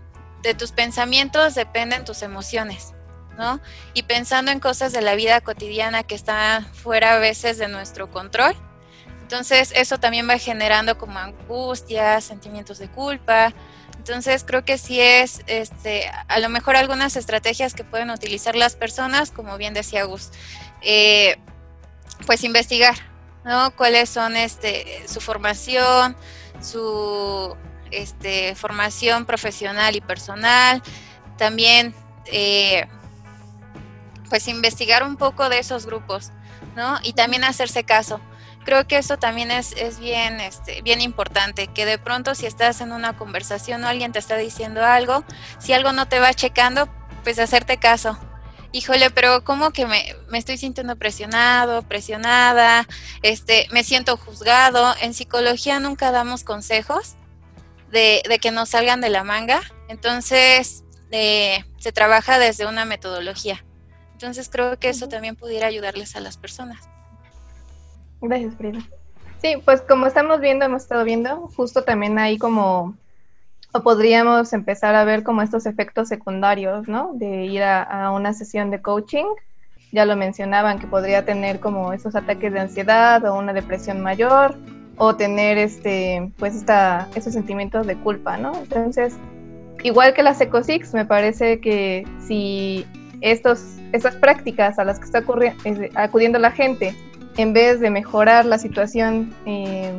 [0.42, 2.94] de tus pensamientos dependen tus emociones.
[3.36, 3.60] ¿No?
[3.94, 8.10] Y pensando en cosas de la vida cotidiana que están fuera a veces de nuestro
[8.10, 8.54] control.
[9.22, 13.54] Entonces eso también va generando como angustia, sentimientos de culpa.
[13.96, 18.74] Entonces creo que sí es, este, a lo mejor algunas estrategias que pueden utilizar las
[18.74, 20.30] personas, como bien decía Gus,
[20.82, 21.38] eh,
[22.26, 22.96] pues investigar,
[23.44, 23.74] ¿no?
[23.76, 26.16] Cuáles son este, su formación,
[26.60, 27.56] su
[27.90, 30.82] este, formación profesional y personal,
[31.38, 31.94] también
[32.26, 32.86] eh,
[34.32, 36.30] pues investigar un poco de esos grupos,
[36.74, 36.98] ¿no?
[37.02, 38.18] Y también hacerse caso.
[38.64, 42.80] Creo que eso también es, es bien, este, bien importante, que de pronto si estás
[42.80, 45.22] en una conversación o alguien te está diciendo algo,
[45.58, 46.88] si algo no te va checando,
[47.24, 48.18] pues hacerte caso.
[48.72, 52.88] Híjole, pero como que me, me estoy sintiendo presionado, presionada,
[53.20, 54.94] este, me siento juzgado.
[55.02, 57.16] En psicología nunca damos consejos
[57.90, 63.62] de, de que nos salgan de la manga, entonces eh, se trabaja desde una metodología.
[64.22, 66.88] Entonces creo que eso también pudiera ayudarles a las personas.
[68.20, 68.78] Gracias, Frida.
[69.40, 72.96] Sí, pues como estamos viendo, hemos estado viendo, justo también hay como,
[73.72, 77.10] o podríamos empezar a ver como estos efectos secundarios, ¿no?
[77.14, 79.24] De ir a, una sesión de coaching.
[79.90, 84.54] Ya lo mencionaban, que podría tener como esos ataques de ansiedad o una depresión mayor,
[84.98, 88.54] o tener este, pues esta, esos sentimientos de culpa, ¿no?
[88.54, 89.16] Entonces,
[89.82, 92.86] igual que las EcoSix, me parece que si
[93.22, 95.22] estos esas prácticas a las que está
[95.94, 96.94] acudiendo la gente,
[97.36, 99.92] en vez de mejorar la situación eh,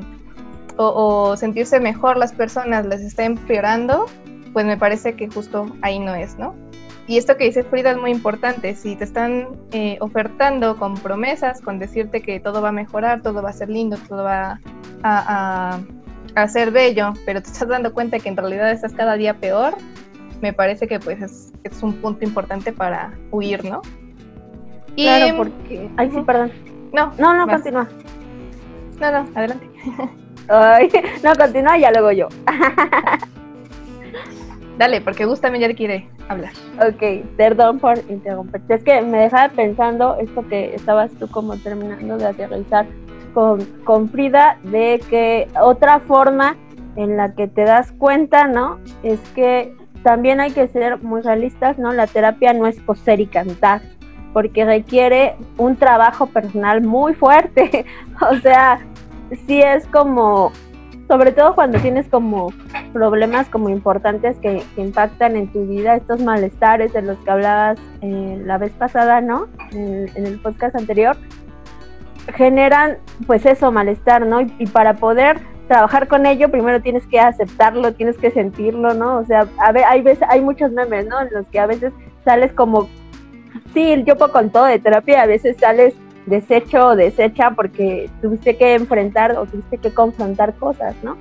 [0.77, 4.05] o, sentirse mejor las personas, les está empeorando,
[4.51, 6.55] pues me parece que justo ahí no es, ¿no?
[7.05, 11.61] Y esto que dice Frida es muy importante, si te están eh, ofertando con promesas,
[11.61, 14.59] con decirte que todo va a mejorar, todo va a ser lindo, todo va
[15.03, 15.79] a,
[16.35, 19.75] a ser bello, pero te estás dando cuenta que en realidad estás cada día peor,
[20.43, 23.81] me parece que pues es, es un punto importante para huir, ¿no?
[24.97, 25.89] Y, claro, porque...
[25.95, 26.51] Ay, sí, perdón.
[26.91, 27.87] No, no, no, continúa.
[28.99, 29.69] No, no, adelante.
[30.49, 30.89] Ay,
[31.23, 32.27] no, continúa ya luego yo.
[34.77, 36.51] Dale, porque Gus también ya quiere hablar.
[36.77, 38.73] Ok, perdón por interrumpirte.
[38.73, 42.85] Es que me dejaba pensando esto que estabas tú como terminando de aterrizar
[43.33, 46.57] con, con Frida, de que otra forma
[46.97, 48.77] en la que te das cuenta, ¿no?
[49.03, 49.73] Es que
[50.03, 51.93] también hay que ser muy realistas, ¿no?
[51.93, 53.81] La terapia no es coser y cantar,
[54.33, 57.85] porque requiere un trabajo personal muy fuerte.
[58.29, 58.79] o sea,
[59.47, 60.51] sí es como,
[61.07, 62.51] sobre todo cuando tienes como
[62.91, 68.41] problemas como importantes que, impactan en tu vida, estos malestares de los que hablabas eh,
[68.45, 69.47] la vez pasada, ¿no?
[69.71, 71.15] En, el podcast anterior,
[72.35, 74.41] generan pues eso, malestar, ¿no?
[74.41, 79.17] y para poder trabajar con ello, primero tienes que aceptarlo, tienes que sentirlo, ¿no?
[79.17, 81.21] O sea, a ver, hay veces, hay muchos memes, ¿no?
[81.21, 81.93] En los que a veces
[82.25, 82.89] sales como,
[83.73, 85.93] sí, yo puedo con todo de terapia, a veces sales
[86.25, 91.17] deshecho o deshecha porque tuviste que enfrentar o tuviste que confrontar cosas, ¿no?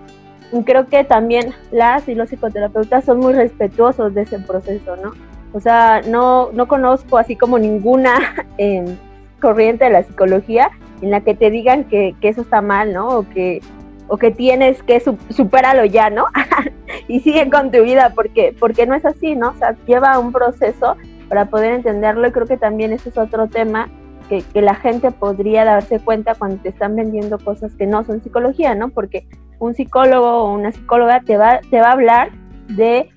[0.64, 5.12] Creo que también las y los psicoterapeutas son muy respetuosos de ese proceso, ¿no?
[5.54, 8.14] O sea, no, no conozco así como ninguna
[8.58, 8.96] em,
[9.40, 13.08] corriente de la psicología en la que te digan que, que eso está mal, ¿no?
[13.08, 13.60] O que
[14.12, 16.26] o que tienes que superarlo ya, ¿no?
[17.08, 19.52] y sigue con tu vida porque, porque no es así, ¿no?
[19.52, 20.98] O sea, lleva un proceso
[21.30, 23.88] para poder entenderlo y creo que también ese es otro tema
[24.28, 28.74] que, la gente podría darse cuenta cuando te están vendiendo cosas que no son psicología,
[28.74, 28.90] ¿no?
[28.90, 29.26] Porque
[29.58, 32.32] un psicólogo o una psicóloga te va, te va a hablar
[32.68, 33.08] de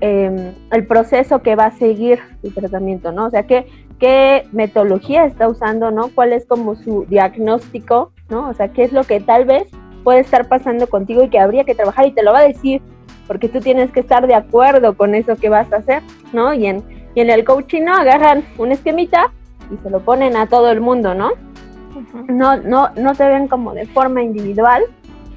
[0.00, 3.26] em, el proceso que va a seguir el tratamiento, ¿no?
[3.26, 3.66] O sea, qué,
[3.98, 6.08] qué metodología está usando, ¿no?
[6.14, 8.48] ¿Cuál es como su diagnóstico, ¿no?
[8.48, 9.70] O sea, qué es lo que tal vez
[10.02, 12.82] puede estar pasando contigo y que habría que trabajar y te lo va a decir,
[13.26, 16.52] porque tú tienes que estar de acuerdo con eso que vas a hacer, ¿no?
[16.52, 16.82] Y en,
[17.14, 17.94] y en el coaching, ¿no?
[17.94, 19.30] Agarran un esquemita
[19.72, 21.30] y se lo ponen a todo el mundo, ¿no?
[22.28, 24.82] No, no, no te ven como de forma individual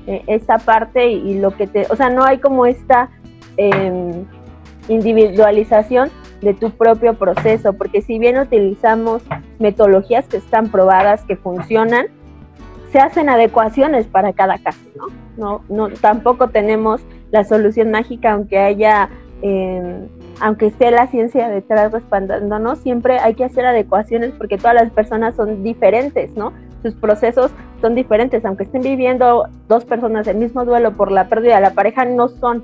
[0.08, 3.10] eh, esta parte y, lo que te, o sea, no hay como esta
[3.58, 4.26] em,
[4.88, 9.23] individualización de tu propio proceso, porque si bien utilizamos
[9.60, 12.08] metodologías que están probadas, que funcionan,
[12.94, 14.80] se hacen adecuaciones para cada caso,
[15.36, 15.62] ¿no?
[15.68, 17.02] No, tampoco tenemos
[17.32, 19.10] la solución mágica, aunque haya
[19.42, 20.08] em,
[20.40, 25.36] aunque esté la ciencia detrás respaldándonos, siempre hay que hacer adecuaciones porque todas las personas
[25.36, 26.54] son diferentes, ¿no?
[26.84, 27.52] Sus procesos
[27.82, 31.74] son diferentes, aunque estén viviendo dos personas el mismo duelo por la pérdida de la
[31.74, 32.64] pareja, no son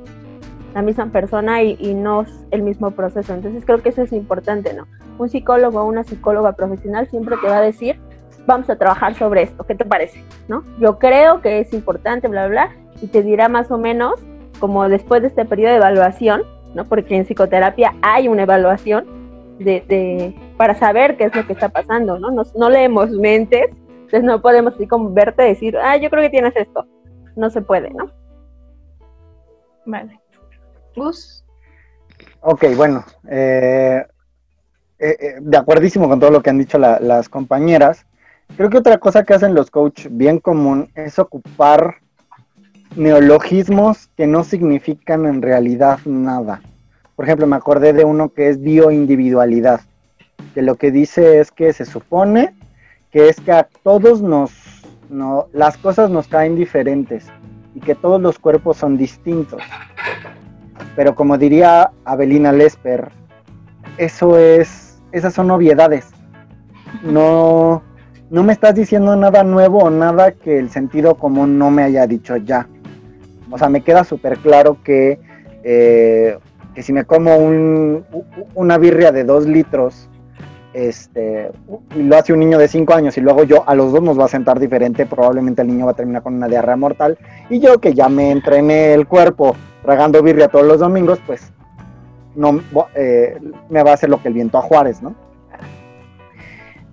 [0.76, 3.34] la misma persona y, y no es el mismo proceso.
[3.34, 4.86] Entonces creo que eso es importante, ¿no?
[5.18, 8.00] Un psicólogo o una psicóloga profesional siempre te va a decir,
[8.45, 10.23] vamos a trabajar sobre esto, ¿qué te parece?
[10.47, 10.63] ¿No?
[10.80, 14.13] Yo creo que es importante, bla, bla, bla, y te dirá más o menos,
[14.60, 16.86] como después de este periodo de evaluación, ¿no?
[16.86, 19.06] Porque en psicoterapia hay una evaluación
[19.60, 22.30] de, de, para saber qué es lo que está pasando, ¿no?
[22.32, 23.69] no leemos mentes,
[24.10, 26.88] entonces no podemos así como verte decir, ah, yo creo que tienes esto.
[27.36, 28.10] No se puede, ¿no?
[29.86, 30.19] Vale.
[30.95, 31.45] Gus.
[32.41, 34.04] Ok, bueno, eh,
[34.97, 38.08] eh, eh, de acuerdísimo con todo lo que han dicho las compañeras.
[38.55, 41.95] Creo que otra cosa que hacen los coach bien común es ocupar
[42.95, 46.62] neologismos que no significan en realidad nada.
[47.15, 49.81] Por ejemplo, me acordé de uno que es bioindividualidad,
[50.53, 52.55] que lo que dice es que se supone
[53.12, 54.51] que es que a todos nos,
[55.09, 57.27] no, las cosas nos caen diferentes
[57.75, 59.62] y que todos los cuerpos son distintos.
[60.95, 63.09] Pero como diría Abelina Lesper,
[63.97, 66.07] eso es, esas son obviedades.
[67.03, 67.83] No,
[68.30, 72.06] no me estás diciendo nada nuevo o nada que el sentido común no me haya
[72.06, 72.68] dicho ya.
[73.50, 75.20] O sea, me queda súper claro que,
[75.63, 76.38] eh,
[76.76, 78.06] que si me como un,
[78.54, 80.10] una birria de dos litros
[80.74, 81.52] este,
[81.96, 84.20] y lo hace un niño de 5 años y luego yo, a los dos nos
[84.20, 87.18] va a sentar diferente, probablemente el niño va a terminar con una diarrea mortal.
[87.50, 91.52] Y yo que ya me entrené el cuerpo tragando birria todos los domingos, pues
[92.36, 92.62] no
[92.94, 93.39] eh,
[93.70, 95.15] me va a hacer lo que el viento a Juárez, ¿no?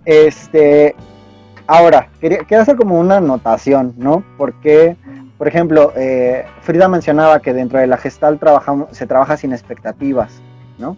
[0.06, 0.94] Este,
[1.66, 4.24] ahora, quería, hacer como una anotación, ¿no?
[4.36, 4.96] Porque,
[5.38, 10.40] por ejemplo, eh, Frida mencionaba que dentro de la gestal trabajamos, se trabaja sin expectativas,
[10.78, 10.96] ¿no?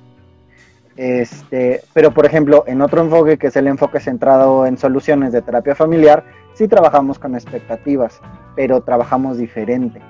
[0.96, 5.42] Este, pero por ejemplo, en otro enfoque que es el enfoque centrado en soluciones de
[5.42, 8.20] terapia familiar, sí trabajamos con expectativas,
[8.56, 10.00] pero trabajamos diferente.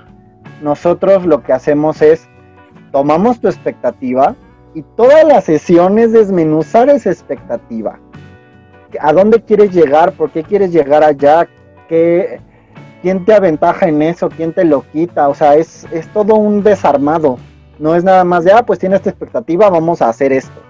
[0.62, 2.26] Nosotros lo que hacemos es
[2.90, 4.34] tomamos tu expectativa
[4.74, 8.00] y todas las sesiones desmenuzar esa expectativa.
[9.00, 10.12] ¿A dónde quieres llegar?
[10.12, 11.48] ¿Por qué quieres llegar allá?
[11.88, 12.40] ¿Qué,
[13.02, 14.28] ¿Quién te aventaja en eso?
[14.28, 15.28] ¿Quién te lo quita?
[15.28, 17.38] O sea, es, es todo un desarmado.
[17.78, 20.68] No es nada más de, ah, pues tiene esta expectativa, vamos a hacer esto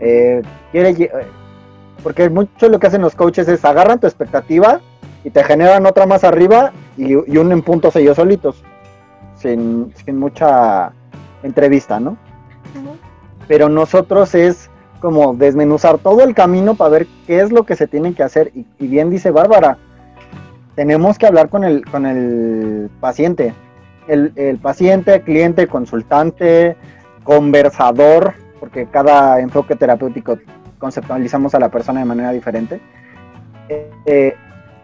[0.00, 1.10] eh, quiere,
[2.02, 4.80] porque mucho lo que hacen los coaches es agarran tu expectativa
[5.24, 8.62] y te generan otra más arriba y, unen puntos ellos solitos,
[9.36, 10.92] sin, mucha
[11.42, 12.16] entrevista, ¿no?
[13.46, 17.86] Pero nosotros es como desmenuzar todo el camino para ver qué es lo que se
[17.86, 18.50] tiene que hacer.
[18.54, 19.78] Y, y, bien dice Bárbara,
[20.74, 23.54] tenemos que hablar con el, con el paciente.
[24.06, 26.76] El, el paciente, cliente, consultante,
[27.24, 30.38] conversador, porque cada enfoque terapéutico
[30.78, 32.80] conceptualizamos a la persona de manera diferente,
[33.68, 34.36] eh, eh,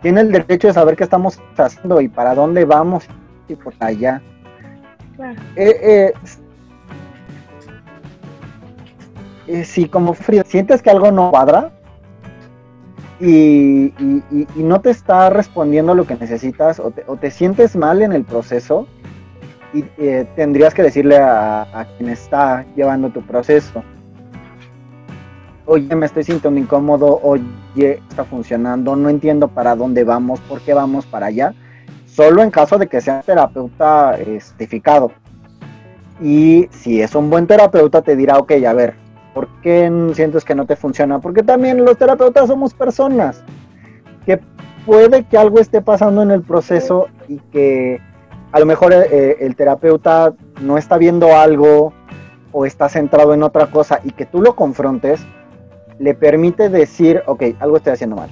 [0.03, 3.07] tiene el derecho de saber qué estamos haciendo y para dónde vamos
[3.49, 4.21] y por allá.
[5.57, 6.13] Eh,
[9.65, 11.73] si como Frida sientes que algo no cuadra
[13.21, 13.93] y,
[14.57, 18.87] no te está respondiendo lo que necesitas o te, sientes mal en el proceso,
[19.73, 19.83] y
[20.37, 23.83] tendrías que decirle a, quien está llevando tu proceso,
[25.67, 30.75] oye, me estoy sintiendo incómodo, oye, está funcionando, no entiendo para dónde vamos, por qué
[30.75, 31.55] vamos para allá,
[32.07, 35.11] solo en caso de que sea terapeuta certificado.
[36.23, 38.95] Y si es un buen terapeuta, te dirá, ok, a ver,
[39.35, 41.19] ¿por qué sientes que no te funciona?
[41.19, 43.43] Porque también los terapeutas somos personas,
[44.25, 44.41] que
[44.87, 48.01] puede que algo esté pasando en el proceso y que
[48.53, 51.93] a lo mejor eh, el terapeuta no está viendo algo
[52.53, 55.21] o está centrado en otra cosa y que tú lo confrontes,
[55.99, 58.31] le permite decir, ok, algo estoy haciendo mal.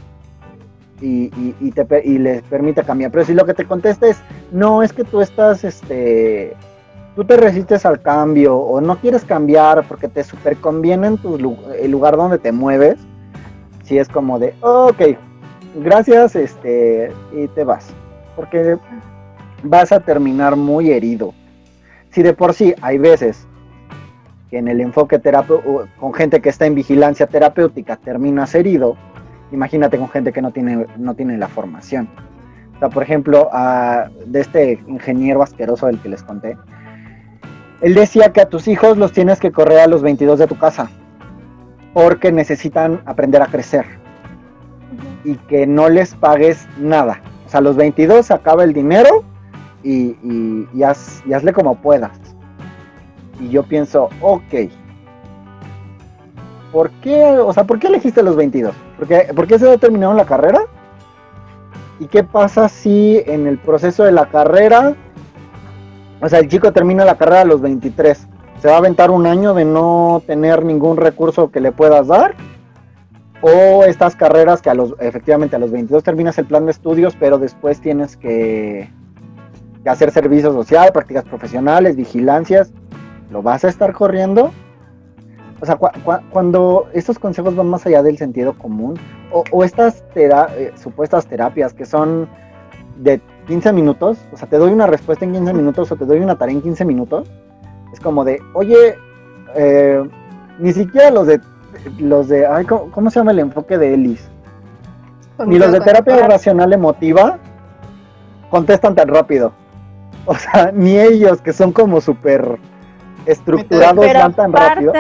[1.01, 3.11] Y, y, te, y les permite cambiar.
[3.11, 6.55] Pero si lo que te contesta es, no, es que tú estás, este,
[7.15, 11.37] tú te resistes al cambio o no quieres cambiar porque te super conviene en tu,
[11.79, 12.99] el lugar donde te mueves,
[13.85, 15.03] si es como de, ok,
[15.77, 17.89] gracias, este, y te vas.
[18.37, 18.79] Porque
[19.63, 21.35] vas a terminar muy herido.
[22.11, 23.47] Si de por sí hay veces
[24.51, 28.97] que en el enfoque terapéutico, con gente que está en vigilancia terapéutica terminas herido,
[29.51, 32.09] imagínate con gente que no tiene, no tiene la formación.
[32.77, 33.49] O sea, por ejemplo,
[34.27, 36.57] de este ingeniero asqueroso del que les conté,
[37.83, 40.57] él decía que a tus hijos los tienes que correr a los 22 de tu
[40.57, 40.89] casa,
[41.93, 43.85] porque necesitan aprender a crecer
[45.25, 47.21] y que no les pagues nada.
[47.45, 49.25] O sea, a los 22 se acaba el dinero
[49.83, 52.19] y, y, hazle como puedas.
[53.41, 54.71] Y yo pienso, ok,
[56.71, 58.75] ¿por qué, o sea, ¿por qué elegiste los 22?
[58.97, 60.61] ¿Por qué, ¿Por qué se la carrera?
[61.99, 64.95] ¿Y qué pasa si en el proceso de la carrera,
[66.23, 68.29] o sea, el chico termina la carrera a los 23?
[68.61, 72.37] ¿Se va a aventar un año de no tener ningún recurso que le puedas dar?
[73.41, 77.17] ¿O estas carreras que a los, efectivamente a los 22 terminas el plan de estudios,
[77.19, 78.89] pero después tienes que,
[79.85, 82.73] hacer servicio social, prácticas profesionales, vigilancias?
[83.33, 84.53] ¿Lo vas a estar corriendo?
[85.61, 85.77] O sea,
[86.31, 88.95] cuando estos consejos van más allá del sentido común,
[89.33, 92.29] o, estas eh, supuestas terapias que son
[92.99, 96.21] de 15 minutos, o sea, te doy una respuesta en 15 minutos o te doy
[96.21, 97.31] una tarea en 15 minutos,
[97.93, 98.97] es como de, oye,
[99.55, 100.03] eh,
[100.59, 101.41] ni siquiera los de,
[101.99, 104.29] los de, ay, ¿cómo, se llama el enfoque de Ellis?
[105.47, 107.39] Ni los de terapia racional emotiva
[108.51, 109.53] contestan tan rápido.
[110.25, 112.59] O sea, ni ellos que son como súper
[113.27, 114.93] estructurados van tan rápido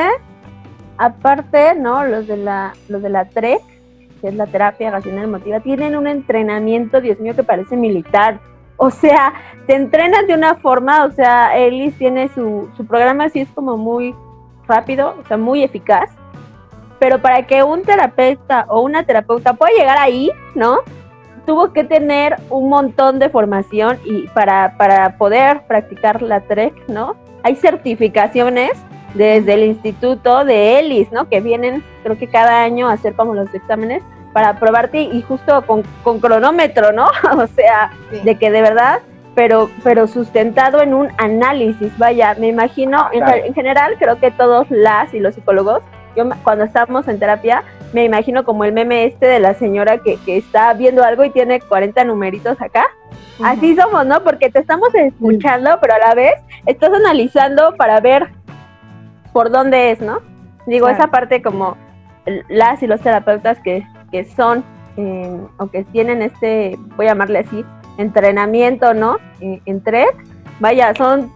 [1.02, 2.04] aparte, ¿no?
[2.04, 3.62] Los de la, los de la TREC,
[4.22, 8.38] que es la terapia racional emotiva, tienen un entrenamiento, Dios mío, que parece militar.
[8.76, 9.34] O sea,
[9.66, 13.76] te entrenan de una forma, o sea, Ellis tiene su, su programa así es como
[13.76, 14.14] muy
[14.66, 16.08] rápido, o sea, muy eficaz.
[16.98, 20.78] Pero para que un terapeuta o una terapeuta pueda llegar ahí, ¿no?
[21.44, 27.16] Tuvo que tener un montón de formación y para, para poder practicar la TREC, ¿no?
[27.42, 28.70] Hay certificaciones
[29.14, 31.28] desde el instituto de ELIS, ¿no?
[31.28, 35.64] Que vienen, creo que cada año a hacer como los exámenes para probarte y justo
[35.66, 35.82] con,
[36.20, 37.06] cronómetro, ¿no?
[37.36, 37.92] o sea,
[38.24, 39.00] de que de verdad,
[39.34, 45.12] pero, pero sustentado en un análisis, vaya, me imagino, en, general creo que todos las
[45.14, 45.82] y los psicólogos,
[46.16, 50.16] yo cuando estamos en terapia, me imagino como el meme este de la señora que,
[50.24, 52.86] que está viendo algo y tiene 40 numeritos acá.
[53.42, 54.22] Así somos, ¿no?
[54.22, 56.34] Porque te estamos escuchando, pero a la vez
[56.66, 58.28] estás analizando para ver
[59.32, 60.20] por dónde es, ¿no?
[60.66, 61.76] Digo, esa parte como
[62.48, 64.64] las y los terapeutas que, que son
[64.96, 67.64] eh, o que tienen este, voy a llamarle así,
[67.98, 69.16] entrenamiento, ¿no?
[69.40, 69.82] Eh, en
[70.60, 71.32] vaya, son,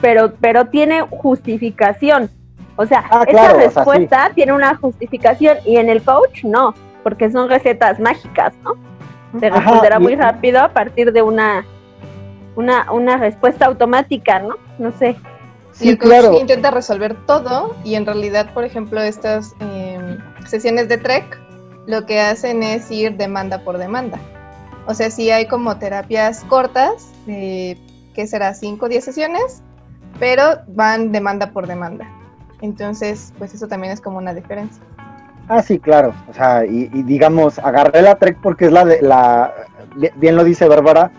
[0.00, 2.30] pero, pero tiene justificación.
[2.76, 7.48] O sea, ah, esa respuesta tiene una justificación y en el coach no, porque son
[7.48, 8.74] recetas mágicas, ¿no?
[9.40, 11.64] Se responderá muy rápido a partir de una,
[12.54, 14.56] una, una respuesta automática, ¿no?
[14.78, 15.16] No sé.
[15.82, 20.98] Sí, el coach intenta resolver todo y en realidad, por ejemplo, estas em, sesiones de
[20.98, 21.38] TREC
[21.86, 24.18] lo que hacen es ir demanda por demanda.
[24.86, 27.78] O sea, sí hay como terapias cortas, de,
[28.14, 29.62] que será 5 o 10 sesiones,
[30.18, 32.06] pero van demanda por demanda.
[32.60, 34.82] Entonces, pues eso también es como una diferencia.
[35.48, 36.14] Ah, sí, claro.
[36.28, 39.52] O sea, y, digamos, agarré la TREC porque es la de la,
[40.16, 41.10] bien lo dice Bárbara,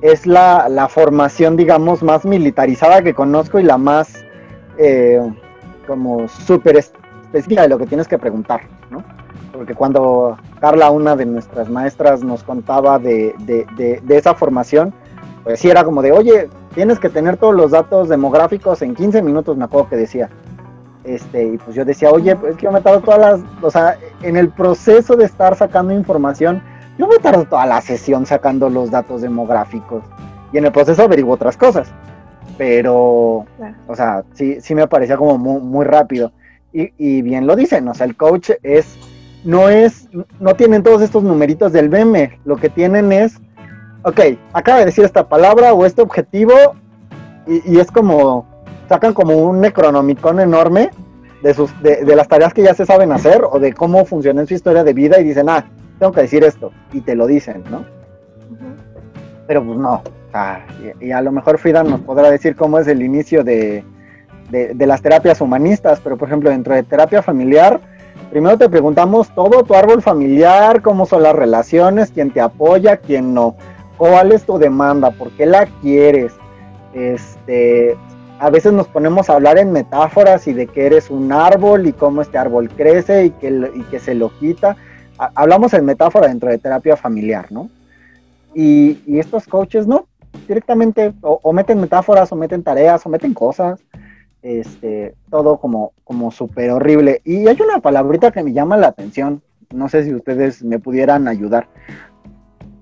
[0.00, 4.24] es la, la, formación, digamos, más militarizada que conozco y la más
[4.76, 5.20] eh,
[5.86, 9.02] como súper específica de lo que tienes que preguntar, ¿no?
[9.52, 14.94] Porque cuando Carla, una de nuestras maestras, nos contaba de, de, de, esa formación,
[15.42, 19.22] pues sí era como de, oye, tienes que tener todos los datos demográficos en 15
[19.22, 20.28] minutos, me acuerdo que decía.
[21.02, 23.96] Este, y pues yo decía, oye, pues que yo me tardo todas las, o sea,
[24.22, 26.62] en el proceso de estar sacando información,
[26.98, 30.02] yo me tardo toda la sesión sacando los datos demográficos
[30.52, 31.88] y en el proceso averiguo otras cosas.
[32.56, 33.46] Pero,
[33.86, 36.32] o sea, sí, sí me parecía como muy, rápido.
[36.72, 38.96] Y, bien lo dicen, o sea, el coach es,
[39.44, 40.08] no es,
[40.40, 43.36] no tienen todos estos numeritos del meme, lo que tienen es,
[44.02, 44.20] ok,
[44.52, 46.52] acaba de decir esta palabra o este objetivo
[47.46, 48.46] y, es como,
[48.88, 50.90] sacan como un necronomicon enorme
[51.42, 54.42] de, sus, de, de, las tareas que ya se saben hacer o de cómo funciona
[54.42, 55.64] en su historia de vida y dicen, ah,
[55.98, 57.84] tengo que decir esto, y te lo dicen, ¿no?
[59.46, 60.02] Pero pues no,
[61.00, 63.84] y, a lo mejor Frida nos podrá decir cómo es el inicio de,
[64.50, 67.80] de, las terapias humanistas, pero por ejemplo dentro de terapia familiar,
[68.30, 73.34] primero te preguntamos todo tu árbol familiar, cómo son las relaciones, quién te apoya, quién
[73.34, 73.56] no,
[73.96, 76.34] cuál es tu demanda, por qué la quieres,
[76.92, 77.96] este,
[78.38, 81.92] a veces nos ponemos a hablar en metáforas y de que eres un árbol y
[81.92, 84.76] cómo este árbol crece y que, y que se lo quita
[85.18, 87.68] hablamos en metáfora dentro de terapia familiar, ¿no?
[88.54, 90.06] Y, estos coaches no,
[90.46, 93.80] directamente o, meten metáforas o meten tareas o meten cosas,
[94.42, 97.20] este, todo como, como súper horrible.
[97.24, 99.42] Y hay una palabrita que me llama la atención,
[99.72, 101.68] no sé si ustedes me pudieran ayudar.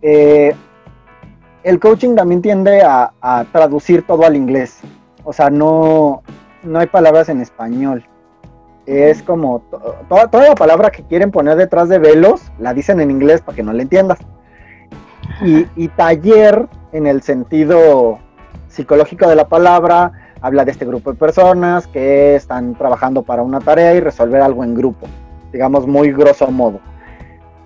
[0.03, 0.55] Eh,
[1.65, 4.79] el coaching también tiende a, a, traducir todo al inglés,
[5.25, 6.23] o sea, no,
[6.63, 8.05] no hay palabras en español
[8.87, 9.63] es como
[10.09, 13.57] toda, toda la palabra que quieren poner detrás de velos la dicen en inglés para
[13.57, 14.19] que no la entiendas.
[15.43, 18.19] Y, taller en el sentido
[18.69, 23.61] psicológico de la palabra, habla de este grupo de personas que están trabajando para una
[23.61, 25.07] tarea y resolver algo en grupo,
[25.53, 26.81] digamos muy grosso modo.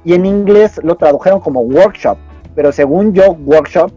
[0.04, 2.18] Y en inglés lo tradujeron como workshop,
[2.54, 3.92] pero según yo, workshop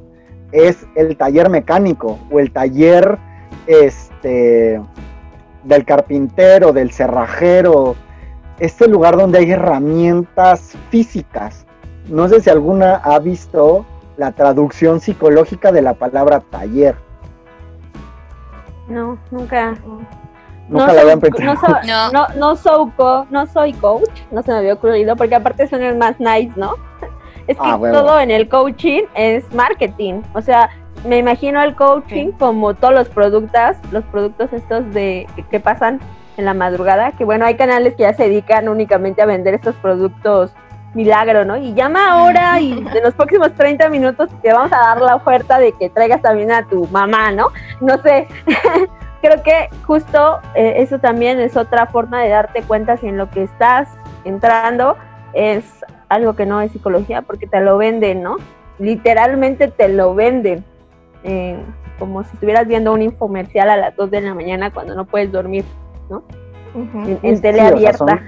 [0.51, 3.17] es el taller mecánico o el taller
[3.65, 4.79] este,
[5.63, 7.95] del carpintero, del cerrajero,
[8.59, 11.65] este lugar donde hay herramientas físicas.
[12.09, 13.85] No sé si alguna ha visto
[14.17, 16.95] la traducción psicológica de la palabra taller.
[18.87, 19.75] No, nunca.
[20.69, 21.53] Nunca no la habían pensado.
[21.53, 22.11] No, soy- No.
[22.11, 25.81] no, no soy co- no soy coach, no se me había ocurrido, porque aparte son
[25.81, 26.75] el más nice, ¿no?
[27.47, 27.97] Es que Ah, huevo.
[27.97, 30.21] todo en el coaching es marketing.
[30.33, 30.69] O sea,
[31.05, 32.35] me imagino el coaching Sí.
[32.39, 35.99] como todos los productos, los productos estos de que, que pasan
[36.37, 39.75] en la madrugada, que bueno, hay canales que ya se dedican únicamente a vender estos
[39.75, 40.53] productos
[40.93, 41.57] milagro, ¿no?
[41.57, 45.59] Y llama ahora y en los próximos 30 minutos te vamos a dar la oferta
[45.59, 47.47] de que traigas también a tu mamá, ¿no?
[47.81, 48.27] No sé,
[49.21, 53.29] creo que justo eh, eso también es otra forma de darte cuenta si en lo
[53.29, 53.87] que estás
[54.23, 54.95] entrando
[55.33, 55.63] es
[56.09, 58.37] algo que no es psicología, porque te lo venden, ¿no?
[58.77, 60.63] Literalmente te lo venden.
[61.23, 61.57] Eh,
[61.99, 65.31] como si estuvieras viendo un infomercial a las 2 de la mañana cuando no puedes
[65.31, 65.63] dormir
[66.09, 66.99] Ujú.
[67.07, 68.21] en, en Sí, tele o sea, abierta.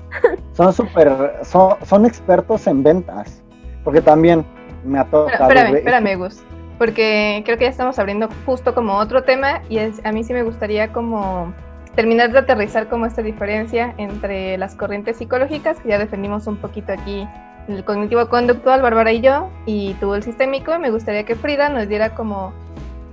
[0.52, 3.42] son- súper, son, son expertos en ventas,
[3.84, 4.44] porque también
[4.84, 5.42] me ha Espera- tocado.
[5.50, 6.42] Espérame, ver- espérame, Gus.
[6.78, 10.32] Porque creo que ya estamos abriendo justo como otro tema y es, a mí sí
[10.32, 11.52] me gustaría como
[11.96, 16.92] terminar de aterrizar como esta diferencia entre las corrientes psicológicas, que ya defendimos un poquito
[16.92, 17.26] aquí
[17.68, 21.88] el cognitivo conductual, Bárbara y yo, y tú el sistémico, me gustaría que Frida nos
[21.88, 22.52] diera como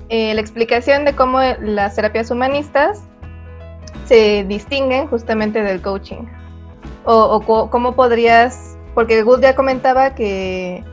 [0.10, 3.04] eh, la explicación de cómo las terapias humanistas
[4.06, 6.26] se distinguen justamente del coaching.
[7.04, 10.84] O, cómo podrías, porque Gus ya comentaba que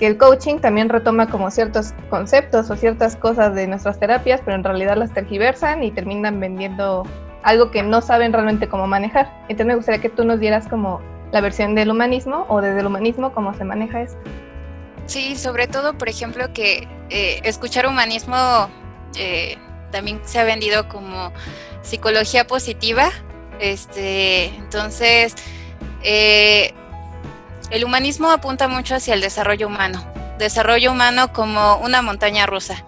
[0.00, 4.56] que el coaching también retoma como ciertos conceptos o ciertas cosas de nuestras terapias, pero
[4.56, 7.04] en realidad las tergiversan y terminan vendiendo
[7.42, 9.30] algo que no saben realmente cómo manejar.
[9.42, 11.02] Entonces me gustaría que tú nos dieras como
[11.32, 14.16] la versión del humanismo o desde el humanismo cómo se maneja eso.
[15.06, 18.70] Sí, sobre todo, por ejemplo, que eh, escuchar humanismo
[19.16, 19.58] eh,
[19.90, 21.32] también se ha vendido como
[21.82, 23.10] psicología positiva.
[23.58, 25.34] Este, entonces,
[26.02, 26.72] eh,
[27.70, 30.04] el humanismo apunta mucho hacia el desarrollo humano,
[30.38, 32.84] desarrollo humano como una montaña rusa,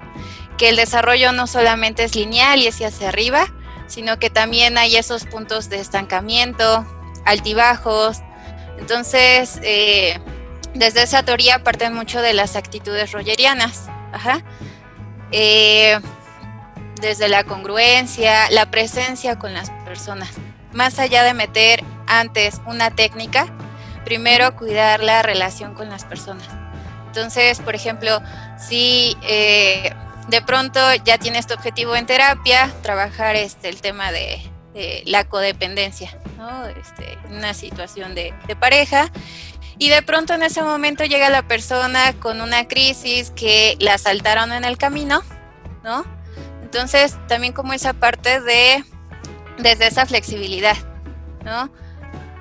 [0.59, 3.47] que el desarrollo no solamente es lineal y es hacia arriba,
[3.87, 6.87] sino que también hay esos puntos de estancamiento,
[7.25, 8.23] altibajos.
[8.83, 10.19] Entonces, eh,
[10.75, 13.85] desde esa teoría parten mucho de las actitudes rogerianas.
[14.13, 14.43] Ajá.
[15.31, 16.01] Eh,
[17.01, 20.31] desde la congruencia, la presencia con las personas.
[20.73, 23.47] Más allá de meter antes una técnica,
[24.05, 26.49] primero cuidar la relación con las personas.
[27.07, 28.21] Entonces, por ejemplo,
[28.59, 29.95] si eh,
[30.27, 34.43] de pronto ya tienes tu objetivo en terapia, trabajar este, el tema de,
[34.75, 36.67] de la codependencia, ¿no?
[36.67, 39.11] Este, una situación de, de pareja,
[39.79, 44.53] y de pronto en ese momento llega la persona con una crisis que la saltaron
[44.53, 45.23] en el camino,
[45.83, 46.05] ¿no?
[46.63, 48.85] Entonces, también como esa parte de,
[49.59, 50.77] desde esa flexibilidad,
[51.45, 51.71] ¿no?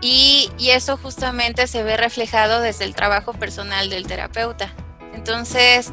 [0.01, 4.73] Y, y, eso justamente se ve reflejado desde el trabajo personal del terapeuta.
[5.13, 5.91] Entonces,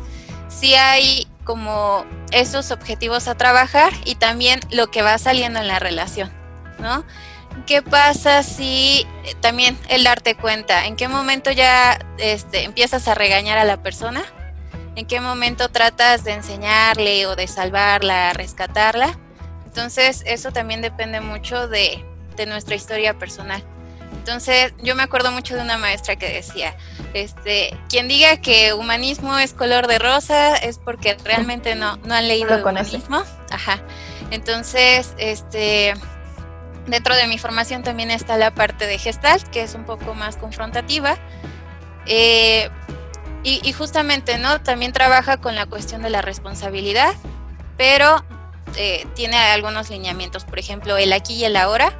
[0.48, 5.78] sí hay como esos objetivos a trabajar y también lo que va saliendo en la
[5.78, 6.32] relación,
[6.78, 7.04] ¿no?
[7.66, 10.86] ¿Qué pasa si eh, también el darte cuenta?
[10.86, 14.22] ¿En qué momento ya este, empiezas a regañar a la persona?
[14.96, 19.18] ¿En qué momento tratas de enseñarle o de salvarla, rescatarla?
[19.64, 22.04] Entonces, eso también depende mucho de,
[22.36, 23.62] de nuestra historia personal.
[24.12, 26.76] Entonces, yo me acuerdo mucho de una maestra que decía,
[27.14, 32.28] este, quien diga que humanismo es color de rosa es porque realmente no, no han
[32.28, 33.22] leído el humanismo.
[33.50, 33.80] Ajá.
[34.30, 35.94] Entonces, este,
[36.88, 40.36] dentro de mi formación también está la parte de Gestalt, que es un poco más
[40.36, 41.16] confrontativa.
[42.06, 42.70] Eh,
[43.44, 44.60] y, justamente, ¿no?
[44.60, 47.14] También trabaja con la cuestión de la responsabilidad,
[47.78, 48.22] pero
[48.76, 51.92] eh, tiene algunos lineamientos, por ejemplo, el aquí y el ahora,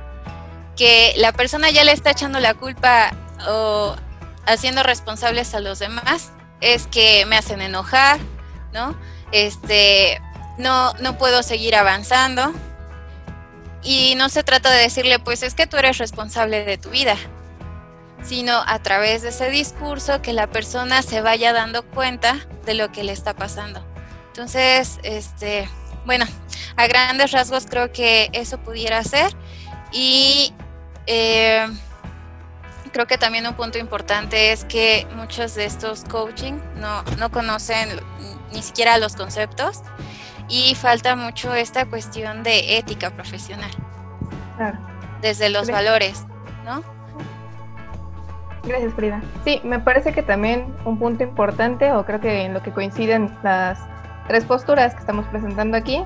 [0.77, 3.13] que la persona ya le está echando la culpa
[3.49, 3.97] o
[4.45, 8.19] haciendo responsables a los demás, es que me hacen enojar,
[8.75, 8.95] ¿no?
[9.33, 10.21] Este,
[10.59, 12.53] no, no puedo seguir avanzando.
[13.83, 17.17] Y no se trata de decirle, pues es que tú eres responsable de tu vida,
[18.23, 22.91] sino a través de ese discurso que la persona se vaya dando cuenta de lo
[22.91, 23.85] que le está pasando.
[24.29, 25.69] Entonces, este,
[26.05, 26.27] bueno,
[26.77, 29.33] a grandes rasgos creo que eso pudiera ser.
[29.93, 30.53] Y
[31.07, 31.67] eh,
[32.93, 37.89] creo que también un punto importante es que muchos de estos coaching no, no conocen
[38.53, 39.83] ni siquiera los conceptos
[40.49, 43.71] y falta mucho esta cuestión de ética profesional.
[44.57, 44.79] Claro.
[45.21, 46.25] Desde los valores,
[46.65, 46.83] ¿no?
[48.65, 49.23] Gracias, Frida.
[49.45, 53.31] Sí, me parece que también un punto importante, o creo que en lo que coinciden
[53.43, 53.79] las
[54.27, 56.05] tres posturas que estamos presentando aquí,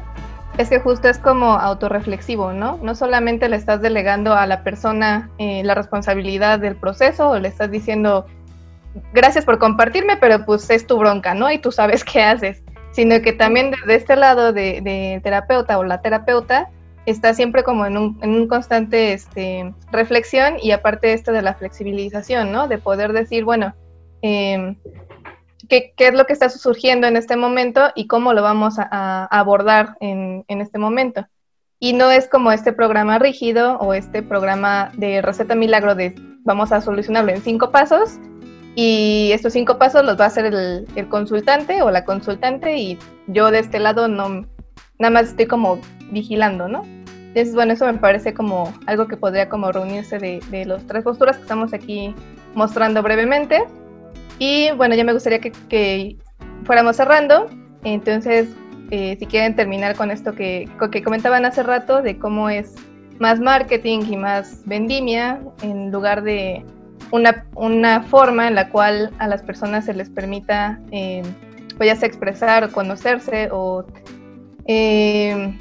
[0.58, 2.78] es que justo es como autorreflexivo, ¿no?
[2.82, 7.48] No solamente le estás delegando a la persona eh, la responsabilidad del proceso o le
[7.48, 8.26] estás diciendo,
[9.12, 11.50] gracias por compartirme, pero pues es tu bronca, ¿no?
[11.50, 12.61] Y tú sabes qué haces,
[12.92, 16.70] sino que también desde este lado de, terapeuta o la terapeuta
[17.06, 21.54] está siempre como en un, en un constante este, reflexión y aparte esto de la
[21.54, 22.68] flexibilización, ¿no?
[22.68, 23.74] De poder decir, bueno,
[24.22, 24.76] eh,
[25.68, 29.96] qué, es lo que está surgiendo en este momento y cómo lo vamos a, abordar
[30.00, 31.26] en, este momento.
[31.78, 36.14] Y no es como este programa rígido o este programa de receta milagro de
[36.44, 38.18] vamos a solucionarlo en cinco pasos
[38.74, 43.50] y estos cinco pasos los va a hacer el, consultante o la consultante y yo
[43.50, 44.46] de este lado no,
[44.98, 45.78] nada más estoy como
[46.10, 46.82] vigilando, ¿no?
[47.28, 51.02] Entonces, bueno, eso me parece como algo que podría como reunirse de, de las tres
[51.02, 52.14] posturas que estamos aquí
[52.54, 53.64] mostrando brevemente.
[54.38, 56.16] Y bueno, ya me gustaría que,
[56.64, 57.48] fuéramos cerrando.
[57.84, 58.48] Entonces,
[58.90, 62.74] eh, si quieren terminar con esto que, que comentaban hace rato, de cómo es
[63.18, 66.64] más marketing y más vendimia, en lugar de
[67.12, 71.22] una, una forma en la cual a las personas se les permita, eh,
[71.76, 73.84] pues sea expresar, conocerse o,
[74.64, 75.54] eh,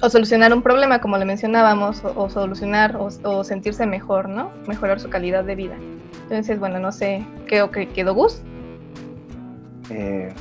[0.00, 4.50] o solucionar un problema, como le mencionábamos, o, solucionar o, o, sentirse mejor, ¿no?
[4.66, 5.76] Mejorar su calidad de vida.
[6.24, 8.40] Entonces, bueno, no sé, ¿qué que quedó Gus?
[9.90, 10.32] Eh,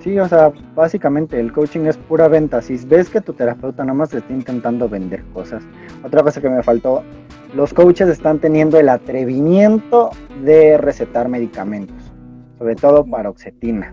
[0.00, 2.62] sí, o sea, básicamente el coaching es pura venta.
[2.62, 5.62] Si ves que tu terapeuta nada más está intentando vender cosas.
[6.04, 7.02] Otra cosa que me faltó,
[7.54, 10.10] los coaches están teniendo el atrevimiento
[10.44, 12.12] de recetar medicamentos,
[12.58, 13.92] sobre todo paroxetina.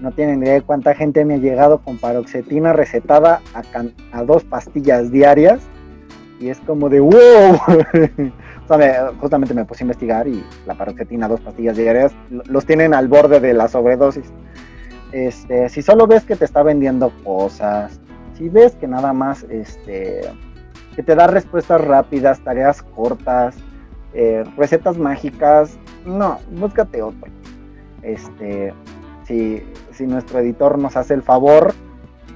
[0.00, 3.62] No tienen idea de cuánta gente me ha llegado con paroxetina recetada a,
[4.12, 5.60] a dos pastillas diarias
[6.40, 7.12] y es como de wow.
[9.20, 13.40] justamente me puse a investigar y la paroxetina, dos pastillas diarias, los tienen al borde
[13.40, 14.32] de la sobredosis.
[15.14, 18.00] Este, si solo ves que te está vendiendo cosas,
[18.36, 20.22] si ves que nada más este,
[20.96, 23.54] que te da respuestas rápidas, tareas cortas,
[24.12, 27.30] eh, recetas mágicas, no, búscate otro.
[28.02, 28.74] Este,
[29.22, 29.62] si,
[29.92, 31.72] si nuestro editor nos hace el favor,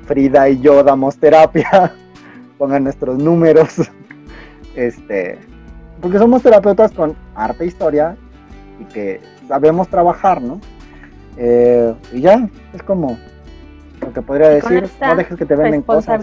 [0.07, 1.93] Frida y yo damos terapia,
[2.59, 3.91] pongan nuestros números.
[4.77, 5.37] Este,
[6.01, 8.17] porque somos terapeutas con arte e historia
[8.79, 10.61] y que sabemos trabajar, ¿no?
[11.41, 13.17] Eh, y ya, es como
[14.01, 16.21] lo que podría decir, no dejes que te venden cosas.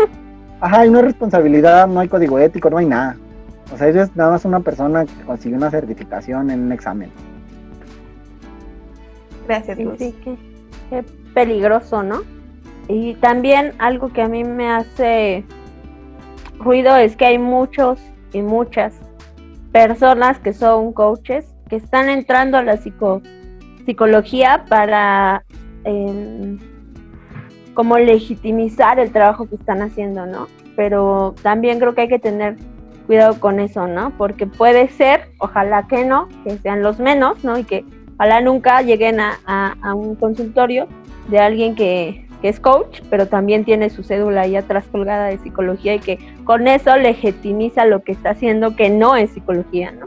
[0.60, 3.16] Ajá, y no hay responsabilidad, no hay código ético, no hay nada.
[3.72, 7.10] O sea, es nada más una persona que consiguió una certificación en un examen.
[9.48, 12.22] Gracias, sí, sí qué peligroso, ¿no?
[12.88, 15.44] Y también algo que a mí me hace
[16.58, 17.98] ruido es que hay muchos
[18.32, 18.94] y muchas
[19.72, 23.43] personas que son coaches que están entrando a la psicología
[24.68, 25.44] para
[25.84, 26.58] em,
[27.74, 30.46] como legitimizar el trabajo que están haciendo, ¿no?
[30.76, 32.56] Pero también creo que hay que tener
[33.06, 34.12] cuidado con eso, ¿no?
[34.16, 37.58] Porque puede ser, ojalá que no, que sean los menos, ¿no?
[37.58, 40.88] Y que ojalá nunca lleguen a un consultorio
[41.28, 45.38] de alguien que, que es coach, pero también tiene su cédula ahí atrás colgada de
[45.38, 50.04] psicología y que con eso legitimiza lo que está haciendo que no es psicología, ¿no?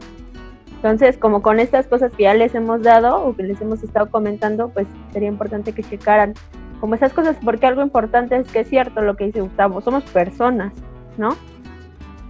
[0.78, 4.10] Entonces, como con estas cosas que ya les hemos dado o que les hemos estado
[4.10, 6.34] comentando, pues sería importante que checaran
[6.80, 10.04] como esas cosas, porque algo importante es que es cierto lo que dice Gustavo, somos
[10.06, 10.72] personas,
[11.18, 11.36] ¿no?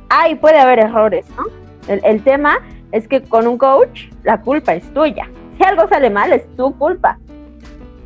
[0.09, 1.43] Ah, y puede haber errores, ¿no?
[1.87, 2.59] El, el tema
[2.93, 5.29] es que con un coach la culpa es tuya.
[5.57, 7.19] Si algo sale mal, es tu culpa.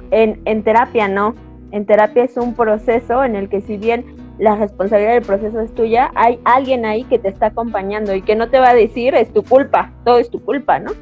[0.10, 1.36] En, en terapia no
[1.72, 4.06] en terapia es un proceso en el que si bien
[4.42, 8.36] la responsabilidad del proceso es tuya, hay alguien ahí que te está acompañando y que
[8.36, 10.94] no te va a decir es tu culpa, todo es tu culpa, ¿no?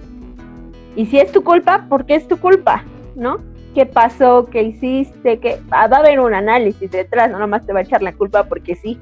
[0.97, 2.83] Y si es tu culpa, ¿por qué es tu culpa?
[3.15, 3.37] ¿No?
[3.73, 4.45] ¿Qué pasó?
[4.51, 5.39] ¿Qué hiciste?
[5.39, 5.61] ¿Qué?
[5.71, 8.43] Ah, va a haber un análisis detrás, no nomás te va a echar la culpa
[8.43, 8.99] porque sí.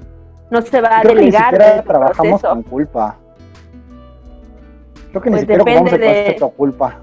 [0.51, 1.57] No se va a delegar.
[1.57, 3.17] Que ni trabajamos con culpa.
[5.09, 6.99] Creo que ni pues siquiera depende de, culpa.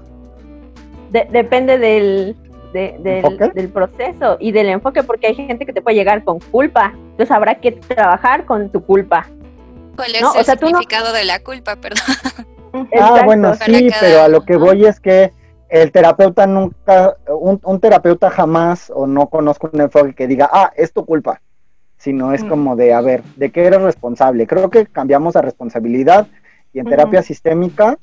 [1.11, 2.37] depende del,
[2.73, 6.93] del, proceso y del enfoque, porque hay gente que te puede llegar con culpa.
[6.95, 9.27] Entonces habrá que trabajar con tu culpa.
[9.95, 12.03] ¿Cuál es el significado de la culpa, perdón?
[12.99, 15.31] Ah, bueno, sí, pero a lo que voy es que
[15.69, 20.93] el terapeuta nunca, un, terapeuta jamás o no conozco un enfoque que diga, ah, es
[20.93, 21.41] tu culpa,
[21.97, 24.47] sino es como de, a ver, ¿de qué eres responsable?
[24.47, 26.27] Creo que cambiamos a responsabilidad
[26.73, 27.97] y en terapia sistémica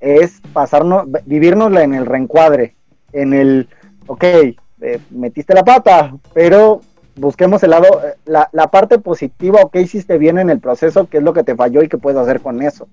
[0.00, 2.76] es pasarnos, vivirnosla en el reencuadre,
[3.12, 3.68] en el
[4.06, 6.80] ok, eh, metiste la pata, pero
[7.16, 11.08] busquemos el lado, eh, la, la, parte positiva o qué hiciste bien en el proceso,
[11.08, 12.86] qué es lo que te falló y qué puedes hacer con eso.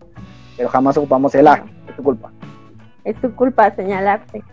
[0.57, 2.31] Pero jamás ocupamos el ah, es tu culpa.
[3.03, 4.43] Es tu culpa señalarte.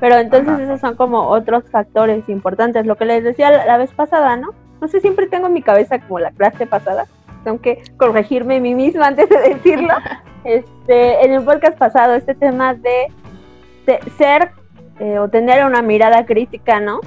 [0.00, 2.86] Pero entonces esos son como otros factores importantes.
[2.86, 4.48] Lo que les decía la, vez pasada, ¿no?
[4.80, 7.06] No sé, siempre tengo en mi cabeza como la clase pasada.
[7.44, 9.94] Tengo que corregirme a mí misma antes de decirlo.
[10.44, 13.08] este, en el podcast pasado, este tema de,
[14.16, 14.52] ser
[15.00, 17.00] eh, o tener una mirada crítica, ¿no?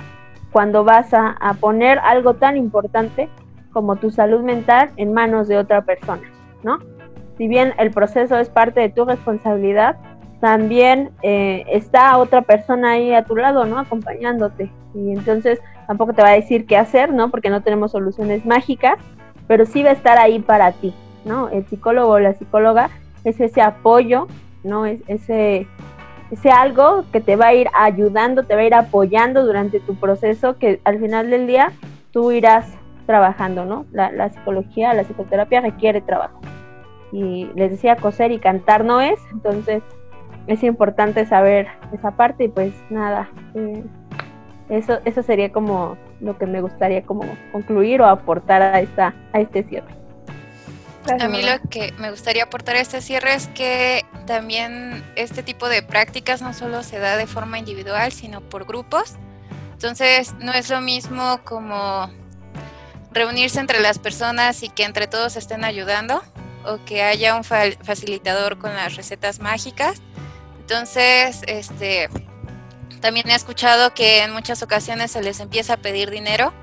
[0.52, 3.30] Cuando vas a, poner algo tan importante
[3.72, 6.24] como tu salud mental en manos de otra persona,
[6.64, 6.80] ¿no?
[7.38, 9.98] Si bien el proceso es parte de tu responsabilidad,
[10.42, 13.78] también eh, está otra persona ahí a tu lado, ¿no?
[13.78, 14.72] Acompañándote.
[14.96, 17.30] Y entonces tampoco te va a decir qué hacer, ¿no?
[17.30, 18.98] Porque no tenemos soluciones mágicas,
[19.48, 20.94] pero sí va a estar ahí para ti,
[21.26, 21.50] ¿no?
[21.50, 22.90] El psicólogo o la psicóloga
[23.24, 24.28] es ese apoyo,
[24.64, 24.86] ¿no?
[24.86, 25.68] Es ese,
[26.34, 29.96] ese algo que te va a ir ayudando, te va a ir apoyando durante tu
[29.96, 31.72] proceso, que al final del día
[32.12, 32.74] tú irás
[33.06, 33.86] trabajando, ¿no?
[33.92, 36.40] La, la psicología, la psicoterapia requiere trabajo.
[37.12, 39.84] Y les decía, coser y cantar no es, entonces
[40.48, 43.84] es importante saber esa parte y pues nada, eh,
[44.70, 49.40] eso, eso sería como lo que me gustaría como concluir o aportar a, esta, a
[49.40, 50.03] este cierre.
[51.20, 55.70] A mí lo que me gustaría aportar a este cierre es que también este tipo
[55.70, 59.14] de prácticas no solo se da de forma individual, sino por grupos.
[59.74, 62.10] Entonces, no es lo mismo como
[63.12, 66.24] reunirse entre las personas y que entre todos estén ayudando
[66.66, 70.02] o que haya un facilitador con las recetas mágicas,
[70.64, 72.10] entonces, este,
[73.02, 76.54] también he escuchado que en muchas ocasiones se les empieza a pedir dinero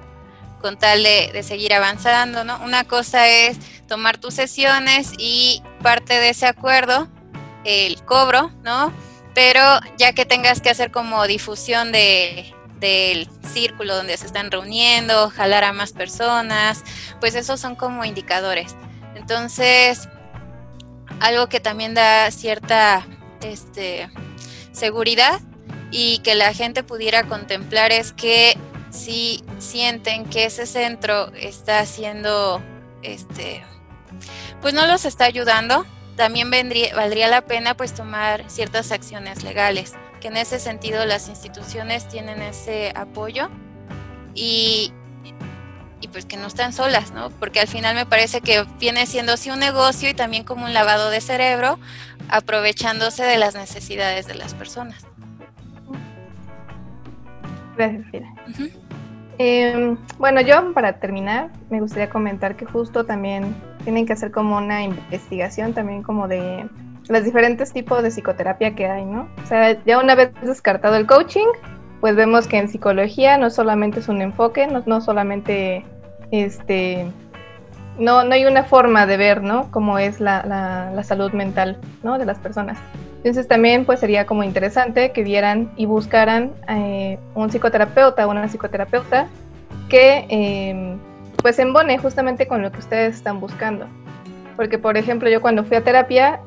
[0.63, 2.59] con tal de, seguir avanzando, ¿no?
[2.65, 3.59] Una cosa es
[3.91, 7.09] tomar tus sesiones y parte de ese acuerdo,
[7.65, 8.93] el cobro, ¿no?
[9.35, 9.61] Pero
[9.99, 15.65] ya que tengas que hacer como difusión de, del círculo donde se están reuniendo, jalar
[15.65, 16.85] a más personas,
[17.19, 18.77] pues esos son como indicadores.
[19.17, 20.09] Entonces,
[21.19, 23.05] algo que también da cierta
[23.43, 24.09] este,
[24.71, 25.41] seguridad
[25.91, 28.57] y que la gente pudiera contemplar es que
[28.91, 32.63] si sienten que ese centro está haciendo,
[33.03, 33.65] este,
[34.61, 35.87] pues no los está ayudando,
[36.17, 41.29] también vendría, valdría la pena pues tomar ciertas acciones legales, que en ese sentido las
[41.29, 43.49] instituciones tienen ese apoyo
[44.35, 44.93] y,
[46.01, 47.31] y pues que no están solas, ¿no?
[47.31, 50.75] Porque al final me parece que viene siendo así un negocio y también como un
[50.75, 51.79] lavado de cerebro,
[52.29, 55.07] aprovechándose de las necesidades de las personas.
[57.77, 58.05] Gracias,
[59.39, 63.55] em, bueno, yo para terminar me gustaría comentar que justo también
[63.85, 66.69] tienen que hacer como una investigación también como de
[67.09, 69.29] los diferentes tipos de psicoterapia que hay, ¿no?
[69.43, 71.49] O sea, ya una vez descartado el coaching,
[72.01, 75.85] pues vemos que en psicología no solamente es un enfoque, no, no solamente
[76.31, 77.07] este
[77.99, 79.71] no, no hay una forma de ver, ¿no?
[79.71, 80.45] Cómo es la,
[80.95, 82.19] la, salud mental, ¿no?
[82.19, 82.79] De las personas.
[83.19, 88.49] Entonces también pues sería como interesante que vieran y buscaran eh, un psicoterapeuta o una
[88.49, 89.29] psicoterapeuta
[89.91, 90.97] que eh,
[91.43, 93.87] pues embone justamente con lo que ustedes están buscando.
[94.57, 96.41] Porque por ejemplo yo cuando fui a terapia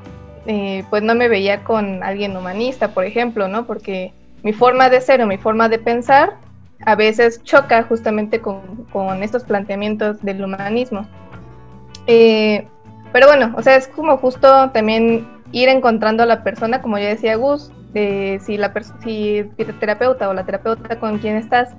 [0.46, 3.66] eh, pues no me veía con alguien humanista, por ejemplo, ¿no?
[3.66, 4.14] Porque
[4.44, 6.38] mi forma de ser o mi forma de pensar
[6.86, 11.08] a veces choca justamente con, estos planteamientos del humanismo.
[12.08, 12.68] Eh,
[13.14, 17.08] pero bueno, o sea, es como justo también ir encontrando a la persona, como ya
[17.08, 21.76] decía Gus, de si la si el terapeuta o la terapeuta con quien estás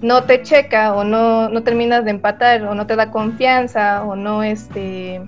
[0.00, 4.16] no te checa o no, no terminas de empatar o no te da confianza o
[4.16, 5.20] no este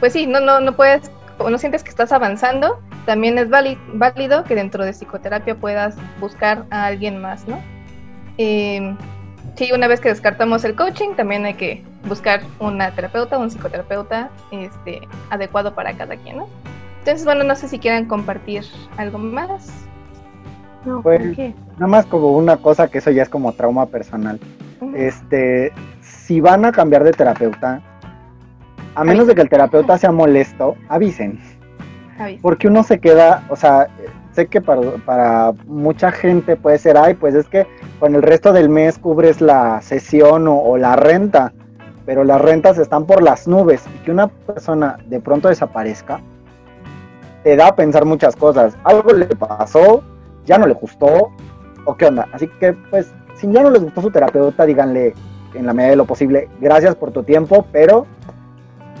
[0.00, 4.44] pues sí, no, no, no puedes o no sientes que estás avanzando, también es válido
[4.44, 7.60] que dentro de psicoterapia puedas buscar a alguien más, ¿no?
[8.38, 8.94] Eh,
[9.56, 14.30] sí, una vez que descartamos el coaching, también hay que buscar una terapeuta un psicoterapeuta
[14.50, 15.00] este,
[15.30, 16.48] adecuado para cada quien, ¿no?
[17.00, 18.64] Entonces, bueno, no sé si quieran compartir
[18.96, 19.70] algo más.
[20.84, 24.38] No, pues, nada más como una cosa que eso ya es como trauma personal.
[24.94, 27.80] Este, si van a cambiar de terapeuta,
[28.94, 31.40] a menos de que el terapeuta sea molesto, avisen.
[32.18, 32.40] avisen.
[32.42, 33.88] Porque uno se queda, o sea,
[34.34, 37.66] sé que para, mucha gente puede ser, ay, pues es que
[38.00, 41.52] con el resto del mes cubres la sesión o, la renta,
[42.04, 46.20] pero las rentas están por las nubes y que una persona de pronto desaparezca,
[47.42, 48.76] te da a pensar muchas cosas.
[48.84, 50.02] Algo le pasó,
[50.44, 51.30] ya no le gustó,
[51.84, 52.28] o qué onda.
[52.32, 55.14] Así que, pues, si ya no les gustó su terapeuta, díganle
[55.54, 58.06] en la medida de lo posible, gracias por tu tiempo, pero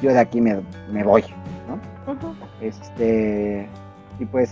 [0.02, 0.62] yo de aquí me,
[1.02, 1.24] voy,
[1.68, 1.78] ¿no?
[2.60, 3.68] Este,
[4.18, 4.50] y pues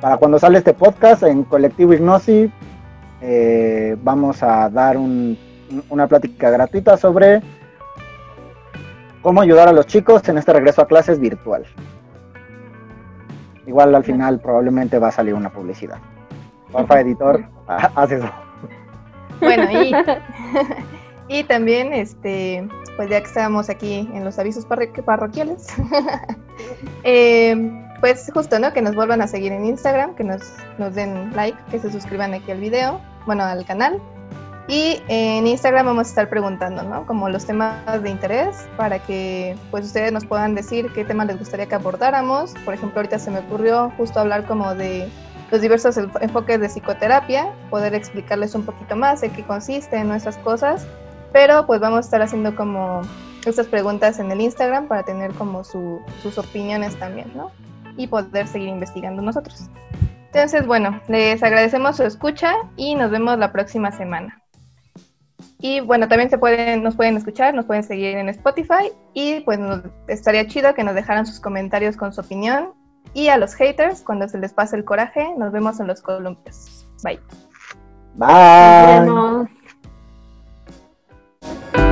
[0.00, 2.50] para cuando sale este podcast en Colectivo Ignosi,
[3.20, 7.40] eh, vamos a dar una plática gratuita sobre
[9.22, 11.64] cómo ayudar a los chicos en este regreso a clases virtual.
[13.66, 15.98] Igual al final probablemente va a salir una publicidad.
[16.70, 18.30] Porfa, editor, haz eso.
[19.40, 19.92] Bueno, y,
[21.28, 25.66] y también, este, pues ya que estábamos aquí en los avisos parroquiales,
[27.04, 28.72] eh, pues justo, ¿no?
[28.72, 30.42] Que nos vuelvan a seguir en Instagram, que nos,
[30.78, 34.00] nos den like, que se suscriban aquí al video, bueno, al canal.
[34.68, 37.04] Y en Instagram vamos a estar preguntando, ¿no?
[37.04, 41.38] Como los temas de interés para que pues ustedes nos puedan decir qué temas les
[41.38, 42.54] gustaría que abordáramos.
[42.64, 45.08] Por ejemplo, ahorita se me ocurrió justo hablar como de
[45.50, 50.38] los diversos enfoques de psicoterapia, poder explicarles un poquito más de qué consiste en nuestras
[50.38, 50.86] cosas,
[51.32, 53.02] pero pues vamos a estar haciendo como
[53.44, 57.50] estas preguntas en el Instagram para tener como sus opiniones también, ¿no?
[57.96, 59.68] Y poder seguir investigando nosotros.
[60.32, 64.41] Entonces, bueno, les agradecemos su escucha y nos vemos la próxima semana.
[65.64, 69.60] Y bueno, también se pueden, nos pueden escuchar, nos pueden seguir en Spotify y pues
[70.08, 72.70] estaría chido que nos dejaran sus comentarios con su opinión.
[73.14, 76.88] Y a los haters, cuando se les pase el coraje, nos vemos en los columpios.
[77.04, 77.20] Bye.
[78.16, 79.06] Bye.
[79.06, 79.48] Nos
[81.70, 81.91] vemos.